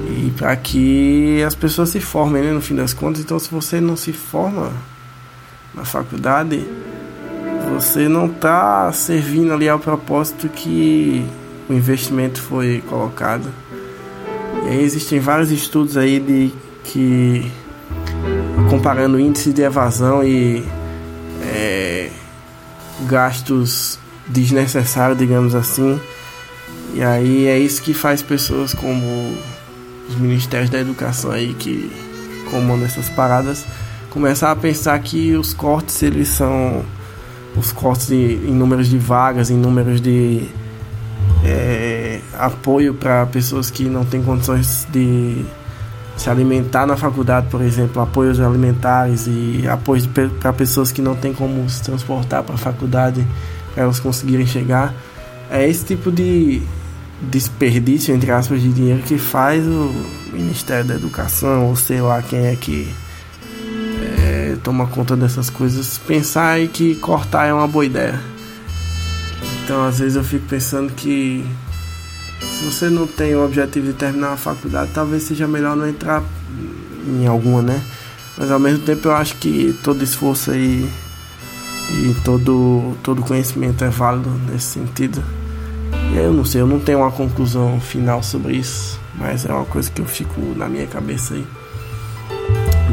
e 0.09 0.33
para 0.37 0.55
que 0.55 1.43
as 1.43 1.57
pessoas 1.57 1.89
se 1.89 1.99
formem 1.99 2.45
né, 2.45 2.53
no 2.53 2.61
fim 2.61 2.77
das 2.77 2.95
contas. 2.95 3.23
Então, 3.23 3.41
se 3.41 3.51
você 3.51 3.81
não 3.81 3.97
se 3.97 4.13
forma 4.13 4.71
na 5.75 5.85
faculdade, 5.85 6.65
você 7.75 8.09
não 8.09 8.27
está 8.27 8.91
servindo 8.93 9.53
ali 9.53 9.69
ao 9.69 9.79
propósito 9.79 10.49
que 10.49 11.27
o 11.69 11.73
investimento 11.73 12.41
foi 12.41 12.83
colocado. 12.89 13.49
E 14.65 14.69
aí 14.69 14.83
existem 14.83 15.21
vários 15.21 15.51
estudos 15.51 15.97
aí 15.97 16.19
de 16.19 16.53
que 16.85 17.51
comparando 18.71 19.19
índice 19.19 19.53
de 19.53 19.63
evasão 19.63 20.25
e 20.25 20.65
é, 21.43 22.11
gastos 23.03 23.99
desnecessários, 24.27 25.19
digamos 25.19 25.55
assim. 25.55 26.01
E 26.95 27.03
aí 27.03 27.47
é 27.47 27.59
isso 27.59 27.83
que 27.83 27.93
faz 27.93 28.23
pessoas 28.23 28.73
como 28.73 29.37
os 30.09 30.17
ministérios 30.17 30.71
da 30.71 30.79
educação 30.79 31.31
aí 31.31 31.55
que 31.55 31.91
comandam 32.51 32.87
essas 32.87 33.09
paradas 33.09 33.67
começar 34.17 34.51
a 34.51 34.57
pensar 34.57 34.99
que 35.01 35.37
os 35.37 35.53
cortes 35.53 36.03
eles 36.03 36.29
são 36.29 36.83
os 37.57 37.73
cortes 37.73 38.09
de, 38.09 38.15
em 38.15 38.53
números 38.53 38.89
de 38.89 38.99
vagas, 38.99 39.51
em 39.51 39.57
números 39.57 40.01
de 40.01 40.49
é, 41.45 42.21
apoio 42.39 42.95
para 42.95 43.27
pessoas 43.27 43.71
que 43.71 43.85
não 43.85 44.05
têm 44.05 44.23
condições 44.23 44.87
de 44.93 45.45
se 46.17 46.31
alimentar 46.31 46.87
na 46.87 46.97
faculdade, 46.97 47.49
por 47.51 47.61
exemplo, 47.61 48.01
apoios 48.01 48.41
alimentares 48.41 49.27
e 49.27 49.65
apoios 49.69 50.09
para 50.41 50.53
pessoas 50.53 50.91
que 50.91 51.03
não 51.03 51.15
têm 51.15 51.33
como 51.33 51.69
se 51.69 51.83
transportar 51.83 52.43
para 52.43 52.55
a 52.55 52.59
faculdade 52.59 53.27
para 53.75 53.85
elas 53.85 54.01
conseguirem 54.01 54.47
chegar. 54.47 54.95
É 55.51 55.69
esse 55.69 55.85
tipo 55.85 56.11
de 56.11 56.63
desperdício, 57.21 58.15
entre 58.15 58.31
aspas, 58.31 58.61
de 58.63 58.73
dinheiro 58.73 59.03
que 59.03 59.19
faz 59.19 59.65
o 59.67 59.93
Ministério 60.33 60.85
da 60.85 60.95
Educação, 60.95 61.67
ou 61.69 61.77
sei 61.77 62.01
lá 62.01 62.23
quem 62.23 62.47
é 62.47 62.57
que 62.57 62.89
toma 64.67 64.89
conta 64.89 65.15
dessas 65.15 65.49
coisas, 65.49 65.97
pensar 65.97 66.49
aí 66.49 66.67
que 66.67 66.97
cortar 66.97 67.47
é 67.47 67.53
uma 67.53 67.69
boa 67.69 67.87
ideia. 67.87 68.21
Então, 69.63 69.85
às 69.85 70.01
vezes 70.01 70.17
eu 70.17 70.25
fico 70.25 70.45
pensando 70.49 70.93
que 70.93 71.47
se 72.41 72.65
você 72.65 72.91
não 72.91 73.07
tem 73.07 73.37
o 73.37 73.45
objetivo 73.45 73.87
de 73.87 73.93
terminar 73.93 74.33
a 74.33 74.37
faculdade, 74.37 74.91
talvez 74.93 75.23
seja 75.23 75.47
melhor 75.47 75.77
não 75.77 75.89
entrar 75.89 76.21
em 77.07 77.29
alguma, 77.29 77.63
né? 77.63 77.81
Mas 78.37 78.51
ao 78.51 78.59
mesmo 78.59 78.85
tempo 78.85 79.07
eu 79.07 79.15
acho 79.15 79.37
que 79.37 79.73
todo 79.85 80.03
esforço 80.03 80.51
aí 80.51 80.91
e 81.93 82.17
todo, 82.25 82.97
todo 83.05 83.23
conhecimento 83.23 83.85
é 83.85 83.89
válido 83.89 84.29
nesse 84.51 84.67
sentido. 84.67 85.23
E 86.13 86.17
eu 86.17 86.33
não 86.33 86.45
sei, 86.45 86.61
eu 86.61 86.67
não 86.67 86.81
tenho 86.81 86.99
uma 86.99 87.13
conclusão 87.13 87.81
final 87.81 88.21
sobre 88.21 88.57
isso, 88.57 88.99
mas 89.15 89.47
é 89.47 89.53
uma 89.53 89.65
coisa 89.65 89.89
que 89.89 90.01
eu 90.01 90.07
fico 90.07 90.41
na 90.57 90.69
minha 90.69 90.89
cabeça 90.89 91.35
aí. 91.35 91.47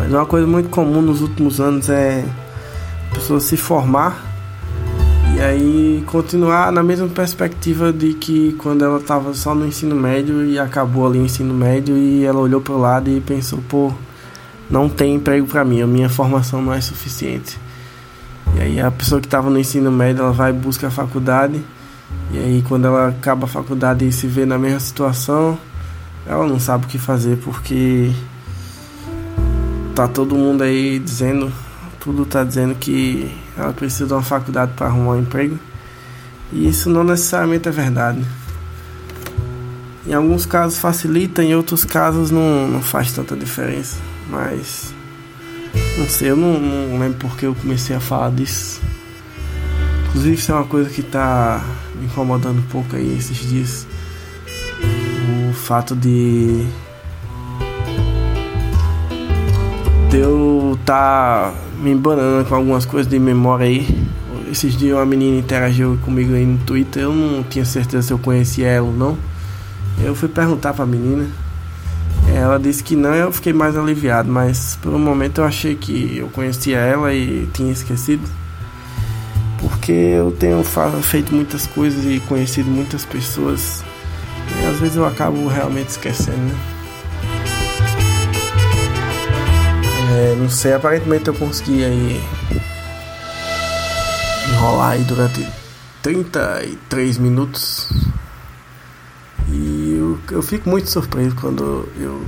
Mas 0.04 0.12
uma 0.12 0.26
coisa 0.26 0.46
muito 0.46 0.68
comum 0.68 1.02
nos 1.02 1.22
últimos 1.22 1.62
anos 1.62 1.90
é 1.90 2.26
a 3.10 3.16
pessoa 3.16 3.40
se 3.40 3.56
formar 3.56 4.22
e 5.34 5.40
aí 5.40 6.04
continuar 6.06 6.74
na 6.74 6.84
mesma 6.84 7.08
perspectiva 7.08 7.94
de 7.94 8.14
que 8.14 8.52
quando 8.60 8.84
ela 8.84 8.98
estava 8.98 9.34
só 9.34 9.56
no 9.56 9.66
ensino 9.66 9.96
médio 9.96 10.46
e 10.46 10.60
acabou 10.60 11.08
ali 11.08 11.20
o 11.20 11.24
ensino 11.24 11.54
médio 11.54 11.98
e 11.98 12.26
ela 12.26 12.40
olhou 12.40 12.60
para 12.60 12.74
o 12.74 12.78
lado 12.78 13.10
e 13.10 13.22
pensou, 13.22 13.64
pô, 13.70 13.94
não 14.70 14.90
tem 14.90 15.16
emprego 15.16 15.48
para 15.48 15.64
mim, 15.64 15.82
a 15.82 15.88
minha 15.88 16.10
formação 16.10 16.62
não 16.62 16.74
é 16.74 16.82
suficiente. 16.82 17.58
E 18.58 18.60
aí 18.60 18.82
a 18.82 18.92
pessoa 18.92 19.22
que 19.22 19.28
estava 19.28 19.50
no 19.50 19.58
ensino 19.58 19.90
médio, 19.90 20.24
ela 20.24 20.34
vai 20.34 20.50
e 20.50 20.54
busca 20.54 20.88
a 20.88 20.92
faculdade. 20.92 21.64
E 22.30 22.38
aí 22.38 22.62
quando 22.68 22.88
ela 22.88 23.08
acaba 23.08 23.46
a 23.46 23.48
faculdade 23.48 24.06
e 24.06 24.12
se 24.12 24.28
vê 24.28 24.46
na 24.46 24.58
mesma 24.58 24.82
situação, 24.82 25.58
ela 26.28 26.46
não 26.46 26.60
sabe 26.60 26.88
o 26.88 26.90
que 26.90 26.98
fazer 27.00 27.38
porque 27.38 28.12
tá 29.94 30.08
todo 30.08 30.36
mundo 30.36 30.64
aí 30.64 31.00
dizendo, 31.00 31.52
tudo 32.00 32.26
tá 32.26 32.44
dizendo 32.44 32.76
que 32.76 33.32
ela 33.56 33.72
precisa 33.74 34.08
de 34.08 34.14
uma 34.14 34.24
faculdade 34.24 34.74
para 34.76 34.88
arrumar 34.88 35.14
um 35.14 35.20
emprego. 35.20 35.58
E 36.52 36.68
isso 36.68 36.90
não 36.90 37.04
necessariamente 37.04 37.70
é 37.70 37.72
verdade. 37.72 38.26
Em 40.06 40.14
alguns 40.14 40.46
casos 40.46 40.80
facilita, 40.80 41.44
em 41.44 41.56
outros 41.56 41.86
casos 41.86 42.30
não, 42.32 42.68
não 42.68 42.82
faz 42.82 43.12
tanta 43.12 43.36
diferença. 43.36 43.98
Mas 44.30 44.94
não 45.98 46.10
sei, 46.10 46.32
eu 46.32 46.36
não, 46.36 46.60
não 46.60 47.00
lembro 47.00 47.20
porque 47.20 47.46
eu 47.46 47.56
comecei 47.56 47.96
a 47.96 48.00
falar 48.00 48.32
disso. 48.32 48.82
Inclusive 50.10 50.36
isso 50.36 50.52
é 50.52 50.56
uma 50.56 50.66
coisa 50.66 50.90
que 50.90 51.02
tá 51.02 51.64
me 51.96 52.06
incomodando 52.06 52.60
um 52.60 52.68
pouco 52.68 52.96
aí 52.96 53.18
esses 53.18 53.38
dias. 53.38 53.88
O 55.50 55.54
fato 55.54 55.96
de 55.96 56.66
eu 60.16 60.78
tá 60.86 61.54
me 61.80 61.92
embanando 61.92 62.48
com 62.48 62.56
algumas 62.56 62.86
coisas 62.86 63.10
de 63.10 63.18
memória 63.20 63.66
aí. 63.66 63.88
Esses 64.52 64.78
dias 64.78 64.96
uma 64.96 65.06
menina 65.06 65.40
interagiu 65.40 65.98
comigo 66.04 66.34
aí 66.34 66.46
no 66.46 66.60
Twitter, 66.60 67.04
eu 67.04 67.14
não 67.14 67.44
tinha 67.44 67.66
certeza 67.66 68.08
se 68.08 68.14
eu 68.14 68.20
conhecia 68.20 68.68
ela 68.68 68.88
ou 68.88 68.94
não. 68.94 69.18
Eu 70.04 70.14
fui 70.14 70.30
perguntar 70.30 70.74
pra 70.74 70.86
menina. 70.86 71.28
Ela 72.34 72.58
disse 72.58 72.84
que 72.84 72.96
não, 72.96 73.14
eu 73.14 73.32
fiquei 73.32 73.54
mais 73.54 73.78
aliviado, 73.78 74.32
mas 74.32 74.78
por 74.82 74.94
um 74.94 75.00
momento 75.00 75.42
eu 75.42 75.46
achei 75.46 75.76
que 75.76 76.18
eu 76.18 76.28
conhecia 76.30 76.78
ela 76.78 77.14
e 77.14 77.48
tinha 77.54 77.72
esquecido. 77.72 78.28
Porque 79.60 79.92
eu 79.92 80.32
tenho 80.32 80.64
feito 81.02 81.34
muitas 81.34 81.66
coisas 81.68 82.06
e 82.06 82.20
conhecido 82.22 82.70
muitas 82.70 83.06
pessoas. 83.06 83.84
E 84.62 84.66
às 84.66 84.80
vezes 84.80 84.96
eu 84.96 85.06
acabo 85.06 85.48
realmente 85.48 85.90
esquecendo, 85.90 86.38
né? 86.38 86.73
É, 90.16 90.36
não 90.36 90.48
sei, 90.48 90.74
aparentemente 90.74 91.28
eu 91.28 91.34
consegui 91.34 91.84
aí 91.84 92.24
enrolar 94.48 94.92
aí 94.92 95.04
durante 95.06 95.44
33 96.04 97.18
minutos. 97.18 97.90
E 99.50 99.96
eu, 99.98 100.20
eu 100.30 100.44
fico 100.44 100.70
muito 100.70 100.88
surpreso 100.88 101.36
quando 101.36 101.90
eu 101.98 102.24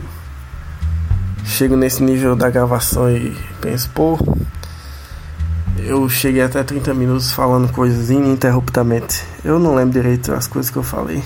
chego 1.45 1.75
nesse 1.75 2.01
nível 2.01 2.35
da 2.35 2.49
gravação 2.49 3.07
e 3.07 3.37
penso, 3.61 3.87
pô, 3.91 4.17
eu 5.77 6.09
cheguei 6.09 6.41
até 6.41 6.63
30 6.63 6.91
minutos 6.95 7.31
falando 7.31 7.71
coisas 7.71 8.09
ininterruptamente. 8.09 9.23
Eu 9.43 9.59
não 9.59 9.75
lembro 9.75 9.93
direito 9.93 10.33
as 10.33 10.47
coisas 10.47 10.71
que 10.71 10.77
eu 10.77 10.83
falei. 10.83 11.23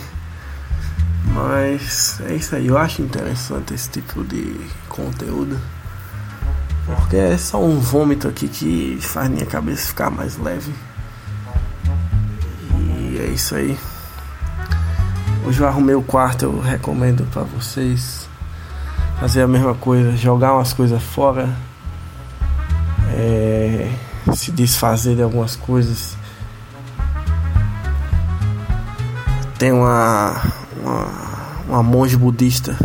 Mas 1.34 2.20
é 2.28 2.36
isso 2.36 2.54
aí, 2.54 2.68
eu 2.68 2.78
acho 2.78 3.02
interessante 3.02 3.74
esse 3.74 3.90
tipo 3.90 4.26
de 4.26 4.60
conteúdo. 4.90 5.58
Porque 6.96 7.16
é 7.16 7.38
só 7.38 7.62
um 7.64 7.80
vômito 7.80 8.28
aqui 8.28 8.48
que 8.48 8.98
faz 9.02 9.30
minha 9.30 9.46
cabeça 9.46 9.88
ficar 9.88 10.10
mais 10.10 10.38
leve. 10.38 10.74
E 12.76 13.18
é 13.20 13.26
isso 13.28 13.56
aí. 13.56 13.78
Hoje 15.46 15.60
eu 15.62 15.68
arrumei 15.68 15.96
o 15.96 16.02
quarto, 16.02 16.46
eu 16.46 16.60
recomendo 16.60 17.26
para 17.32 17.44
vocês 17.44 18.28
fazer 19.20 19.42
a 19.42 19.48
mesma 19.48 19.76
coisa, 19.76 20.16
jogar 20.16 20.54
umas 20.54 20.74
coisas 20.74 21.02
fora, 21.02 21.50
é, 23.16 23.92
se 24.34 24.52
desfazer 24.52 25.16
de 25.16 25.22
algumas 25.22 25.56
coisas. 25.56 26.16
Tem 29.58 29.72
uma, 29.72 30.42
uma, 30.82 31.08
uma 31.68 31.84
monge 31.84 32.16
budista 32.16 32.78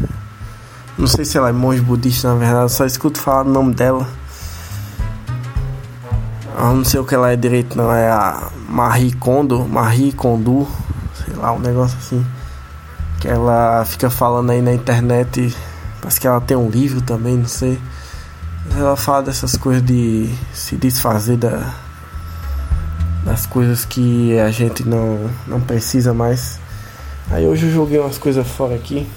não 0.96 1.06
sei 1.06 1.24
se 1.24 1.36
ela 1.36 1.48
é 1.48 1.52
monge 1.52 1.80
budista, 1.80 2.28
na 2.28 2.34
verdade, 2.36 2.70
só 2.70 2.84
escuto 2.84 3.18
falar 3.18 3.42
o 3.42 3.50
nome 3.50 3.74
dela. 3.74 4.06
Eu 6.56 6.72
não 6.72 6.84
sei 6.84 7.00
o 7.00 7.04
que 7.04 7.14
ela 7.14 7.32
é 7.32 7.36
direito, 7.36 7.76
não. 7.76 7.92
É 7.92 8.08
a 8.08 8.48
Marie 8.68 9.12
Kondo, 9.12 9.66
Marie 9.66 10.12
Kondo, 10.12 10.68
sei 11.14 11.34
lá, 11.34 11.52
um 11.52 11.58
negócio 11.58 11.98
assim. 11.98 12.24
Que 13.20 13.28
ela 13.28 13.84
fica 13.84 14.08
falando 14.08 14.50
aí 14.50 14.62
na 14.62 14.72
internet. 14.72 15.54
Parece 16.00 16.20
que 16.20 16.26
ela 16.26 16.40
tem 16.40 16.56
um 16.56 16.70
livro 16.70 17.00
também, 17.00 17.36
não 17.36 17.48
sei. 17.48 17.78
Ela 18.76 18.96
fala 18.96 19.24
dessas 19.24 19.56
coisas 19.56 19.84
de 19.84 20.32
se 20.52 20.76
desfazer 20.76 21.36
da, 21.36 21.74
das 23.24 23.46
coisas 23.46 23.84
que 23.84 24.38
a 24.38 24.50
gente 24.50 24.88
não, 24.88 25.28
não 25.46 25.60
precisa 25.60 26.14
mais. 26.14 26.58
Aí 27.30 27.46
hoje 27.46 27.66
eu 27.66 27.72
joguei 27.72 27.98
umas 27.98 28.16
coisas 28.16 28.46
fora 28.46 28.74
aqui. 28.74 29.08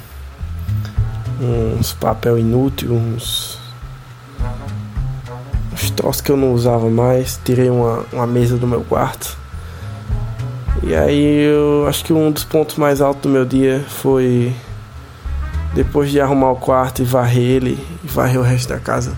Uns 1.40 1.94
papel 1.94 2.38
inútil, 2.38 2.94
uns, 2.94 3.60
uns 5.72 5.90
troços 5.92 6.22
que 6.22 6.32
eu 6.32 6.38
não 6.38 6.54
usava 6.54 6.90
mais. 6.90 7.40
Tirei 7.44 7.70
uma, 7.70 8.06
uma 8.12 8.28
mesa 8.28 8.58
do 8.58 8.68
meu 8.68 8.82
quarto. 8.82 9.38
E 10.84 10.96
aí 10.96 11.44
eu 11.44 11.88
acho 11.88 12.04
que 12.06 12.14
um 12.14 12.32
dos 12.32 12.44
pontos 12.44 12.78
mais 12.78 13.02
altos 13.02 13.24
do 13.24 13.30
meu 13.30 13.46
dia 13.46 13.84
foi 13.88 14.56
depois 15.74 16.10
de 16.10 16.22
arrumar 16.22 16.52
o 16.52 16.56
quarto 16.56 17.02
e 17.02 17.06
varrer 17.06 17.44
ele 17.44 17.88
e 18.04 18.08
varrer 18.08 18.40
o 18.40 18.44
resto 18.44 18.70
da 18.70 18.80
casa. 18.80 19.18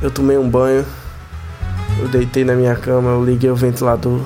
Eu 0.00 0.10
tomei 0.10 0.38
um 0.38 0.48
banho, 0.48 0.84
eu 1.98 2.08
deitei 2.08 2.44
na 2.44 2.54
minha 2.54 2.76
cama, 2.76 3.10
eu 3.10 3.24
liguei 3.24 3.50
o 3.50 3.56
ventilador 3.56 4.20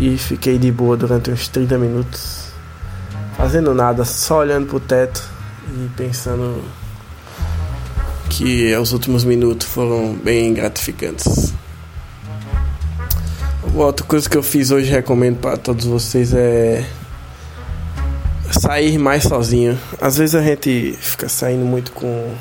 e 0.00 0.16
fiquei 0.16 0.58
de 0.58 0.72
boa 0.72 0.96
durante 0.96 1.30
uns 1.30 1.46
30 1.48 1.76
minutos, 1.76 2.46
fazendo 3.36 3.74
nada, 3.74 4.04
só 4.04 4.38
olhando 4.38 4.66
pro 4.66 4.80
teto 4.80 5.29
e 5.70 5.88
pensando 5.96 6.62
que 8.28 8.74
os 8.76 8.92
últimos 8.92 9.24
minutos 9.24 9.66
foram 9.66 10.14
bem 10.14 10.52
gratificantes. 10.52 11.52
Outra 13.74 14.04
coisa 14.04 14.28
que 14.28 14.36
eu 14.36 14.42
fiz 14.42 14.70
hoje 14.70 14.90
recomendo 14.90 15.38
para 15.38 15.56
todos 15.56 15.84
vocês 15.86 16.34
é 16.34 16.84
sair 18.50 18.98
mais 18.98 19.24
sozinho. 19.24 19.78
Às 20.00 20.16
vezes 20.16 20.34
a 20.34 20.42
gente 20.42 20.96
fica 21.00 21.28
saindo 21.28 21.64
muito 21.64 21.92
com 21.92 22.34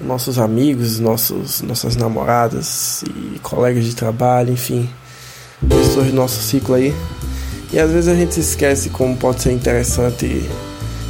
nossos 0.00 0.38
amigos, 0.38 1.00
nossos, 1.00 1.62
nossas 1.62 1.96
namoradas 1.96 3.02
e 3.02 3.38
colegas 3.40 3.84
de 3.84 3.94
trabalho, 3.94 4.52
enfim, 4.52 4.88
pessoas 5.68 6.06
do 6.06 6.12
nosso 6.12 6.40
ciclo 6.40 6.74
aí. 6.74 6.94
E 7.72 7.78
às 7.78 7.90
vezes 7.90 8.08
a 8.08 8.14
gente 8.14 8.38
esquece 8.38 8.90
como 8.90 9.16
pode 9.16 9.42
ser 9.42 9.52
interessante 9.52 10.48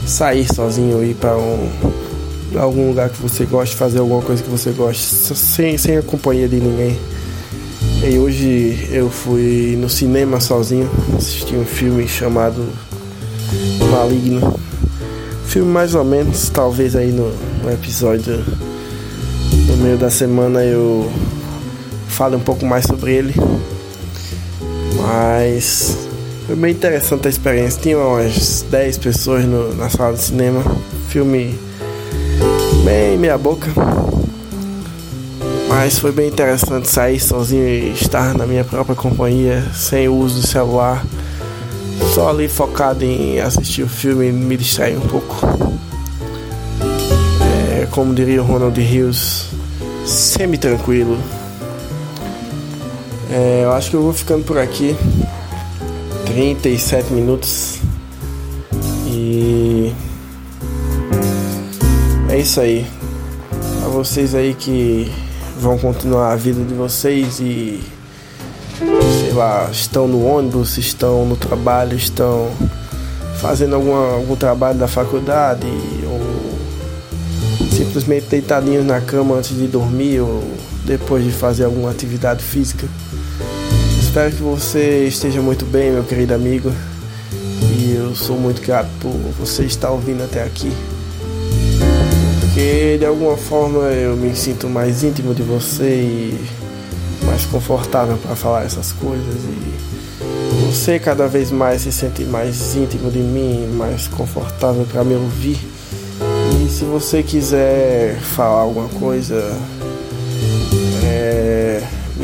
sair 0.07 0.46
sozinho 0.52 1.05
ir 1.05 1.14
para 1.14 1.36
um, 1.36 1.70
algum 2.59 2.88
lugar 2.88 3.11
que 3.11 3.20
você 3.20 3.44
goste, 3.44 3.76
fazer 3.76 3.98
alguma 3.98 4.22
coisa 4.22 4.42
que 4.42 4.50
você 4.50 4.70
goste, 4.70 5.02
sem, 5.02 5.76
sem 5.78 5.96
a 5.96 6.02
companhia 6.02 6.48
de 6.48 6.57
ninguém. 6.57 6.98
E 8.07 8.18
hoje 8.18 8.88
eu 8.92 9.09
fui 9.09 9.76
no 9.78 9.88
cinema 9.88 10.40
sozinho, 10.40 10.90
assisti 11.16 11.55
um 11.55 11.64
filme 11.64 12.07
chamado 12.07 12.66
Maligno. 13.90 14.61
Filme 15.46 15.70
mais 15.70 15.94
ou 15.94 16.05
menos, 16.05 16.50
talvez 16.50 16.96
aí 16.96 17.12
no, 17.12 17.32
no 17.62 17.72
episódio 17.72 18.44
no 19.68 19.76
meio 19.78 19.96
da 19.96 20.11
semana 20.11 20.62
eu 20.62 21.11
fale 22.09 22.36
um 22.36 22.40
pouco 22.40 22.66
mais 22.66 22.84
sobre 22.84 23.14
ele. 23.14 23.34
Mas 24.96 26.03
foi 26.47 26.57
bem 26.57 26.72
interessante 26.72 27.26
a 27.26 27.30
experiência. 27.30 27.80
Tinha 27.80 27.99
umas 27.99 28.62
10 28.70 28.99
pessoas 28.99 29.45
no, 29.45 29.74
na 29.74 29.88
sala 29.88 30.14
de 30.14 30.20
cinema. 30.20 30.62
Filme 31.09 31.59
bem 32.84 33.16
meia 33.16 33.38
boca. 33.38 33.70
Mas 35.68 35.99
foi 35.99 36.12
bem 36.12 36.28
interessante 36.28 36.86
sair 36.88 37.18
sozinho 37.18 37.66
e 37.66 37.92
estar 37.92 38.34
na 38.34 38.47
minha 38.47 38.62
própria 38.62 38.95
companhia, 38.95 39.64
sem 39.74 40.07
o 40.07 40.14
uso 40.14 40.40
do 40.40 40.47
celular, 40.47 41.05
só 42.14 42.28
ali 42.28 42.49
focado 42.49 43.05
em 43.05 43.40
assistir 43.40 43.82
o 43.82 43.88
filme 43.88 44.28
e 44.28 44.32
me 44.32 44.57
distrair 44.57 44.97
um 44.97 45.09
pouco. 45.09 45.34
É, 47.72 47.86
como 47.90 48.14
diria 48.14 48.42
o 48.42 48.47
Ronald 48.47 48.78
Hughes, 48.78 49.47
semi-tranquilo. 50.07 51.18
É, 53.30 53.62
eu 53.64 53.72
acho 53.72 53.90
que 53.90 53.97
eu 53.97 54.03
vou 54.03 54.12
ficando 54.12 54.45
por 54.45 54.59
aqui. 54.59 54.97
37 56.35 57.12
minutos. 57.12 57.78
E 59.07 59.93
é 62.28 62.41
isso 62.41 62.61
aí. 62.61 62.85
A 63.85 63.89
vocês 63.89 64.35
aí 64.35 64.53
que 64.53 65.12
vão 65.61 65.78
continuar 65.78 66.32
a 66.32 66.37
vida 66.37 66.64
de 66.64 66.74
vocês 66.74 67.39
e 67.39 67.80
sei 69.20 69.32
lá, 69.32 69.68
estão 69.70 70.09
no 70.09 70.26
ônibus, 70.26 70.76
estão 70.76 71.24
no 71.24 71.37
trabalho, 71.37 71.97
estão 71.97 72.51
fazendo 73.41 73.76
alguma, 73.76 74.14
algum 74.14 74.35
trabalho 74.35 74.76
da 74.76 74.89
faculdade 74.89 75.68
ou 76.05 76.59
simplesmente 77.70 78.26
deitadinhos 78.26 78.85
na 78.85 79.01
cama 79.01 79.37
antes 79.37 79.57
de 79.57 79.68
dormir 79.68 80.18
ou 80.18 80.43
depois 80.85 81.24
de 81.24 81.30
fazer 81.30 81.62
alguma 81.62 81.93
atividade 81.93 82.43
física. 82.43 82.89
Espero 84.14 84.30
que 84.30 84.42
você 84.44 85.08
esteja 85.08 85.42
muito 85.42 85.64
bem, 85.64 85.90
meu 85.90 86.04
querido 86.04 86.34
amigo. 86.34 86.72
E 87.76 87.96
eu 87.96 88.14
sou 88.14 88.38
muito 88.38 88.62
grato 88.62 88.88
por 89.00 89.10
você 89.10 89.64
estar 89.64 89.90
ouvindo 89.90 90.22
até 90.22 90.40
aqui 90.44 90.70
porque 92.40 92.96
de 92.96 93.04
alguma 93.04 93.36
forma 93.36 93.86
eu 93.86 94.16
me 94.16 94.32
sinto 94.36 94.68
mais 94.68 95.02
íntimo 95.02 95.34
de 95.34 95.42
você 95.42 95.96
e 95.96 96.44
mais 97.26 97.44
confortável 97.46 98.16
para 98.18 98.36
falar 98.36 98.64
essas 98.64 98.92
coisas 98.92 99.34
e 99.34 100.66
você 100.66 101.00
cada 101.00 101.26
vez 101.26 101.50
mais 101.50 101.82
se 101.82 101.90
sente 101.90 102.22
mais 102.22 102.76
íntimo 102.76 103.10
de 103.10 103.18
mim, 103.18 103.66
mais 103.76 104.06
confortável 104.06 104.86
para 104.92 105.02
me 105.02 105.16
ouvir. 105.16 105.58
E 106.64 106.68
se 106.68 106.84
você 106.84 107.20
quiser 107.20 108.14
falar 108.20 108.60
alguma 108.60 108.88
coisa, 108.90 109.58
é, 111.02 111.63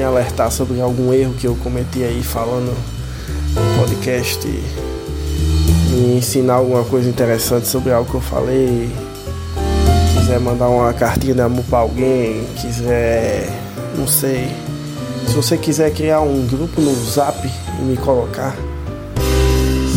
me 0.01 0.05
alertar 0.05 0.51
sobre 0.51 0.81
algum 0.81 1.13
erro 1.13 1.35
que 1.35 1.47
eu 1.47 1.55
cometi 1.57 2.03
aí 2.03 2.23
falando 2.23 2.75
no 2.75 3.79
podcast, 3.79 4.47
me 4.47 6.17
ensinar 6.17 6.55
alguma 6.55 6.83
coisa 6.85 7.07
interessante 7.07 7.69
sobre 7.69 7.93
algo 7.93 8.11
que 8.11 8.17
eu 8.17 8.21
falei 8.23 8.91
quiser 10.15 10.41
mandar 10.41 10.69
uma 10.69 10.91
cartinha 10.95 11.35
de 11.35 11.41
amor 11.43 11.65
para 11.69 11.81
alguém, 11.81 12.47
quiser, 12.57 13.47
não 13.95 14.07
sei, 14.07 14.49
se 15.27 15.35
você 15.35 15.59
quiser 15.59 15.93
criar 15.93 16.21
um 16.21 16.47
grupo 16.47 16.81
no 16.81 16.95
Zap 16.95 17.37
e 17.47 17.83
me 17.83 17.99
colocar, 17.99 18.57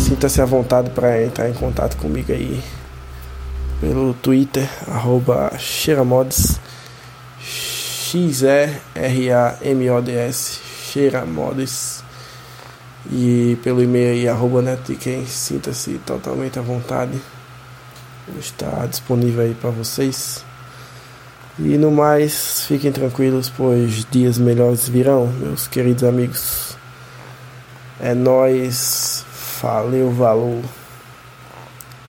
sinta-se 0.06 0.42
à 0.42 0.46
vontade 0.46 0.90
para 0.90 1.24
entrar 1.24 1.50
em 1.50 1.54
contato 1.54 1.96
comigo 1.96 2.34
aí 2.34 2.62
pelo 3.80 4.14
Twitter, 4.16 4.68
arroba 4.86 5.54
Xeramods, 5.58 6.60
X-E-R-A-M-O-D-S, 8.16 10.60
Xeramods, 10.92 12.04
e 13.12 13.58
pelo 13.64 13.84
e-mail 13.84 14.14
aí, 14.14 14.28
arroba 14.28 14.62
Netquem, 14.62 15.26
sinta-se 15.26 16.00
totalmente 16.06 16.60
à 16.60 16.62
vontade 16.62 17.20
está 18.40 18.86
disponível 18.86 19.44
aí 19.44 19.54
para 19.54 19.70
vocês. 19.70 20.44
E 21.60 21.78
no 21.78 21.92
mais, 21.92 22.66
fiquem 22.66 22.92
tranquilos, 22.92 23.52
pois 23.56 24.06
dias 24.10 24.38
melhores 24.38 24.88
virão, 24.88 25.28
meus 25.28 25.68
queridos 25.68 26.04
amigos. 26.04 26.76
É 28.00 28.14
nós, 28.14 29.24
valeu, 29.62 30.12
valor. 30.12 30.64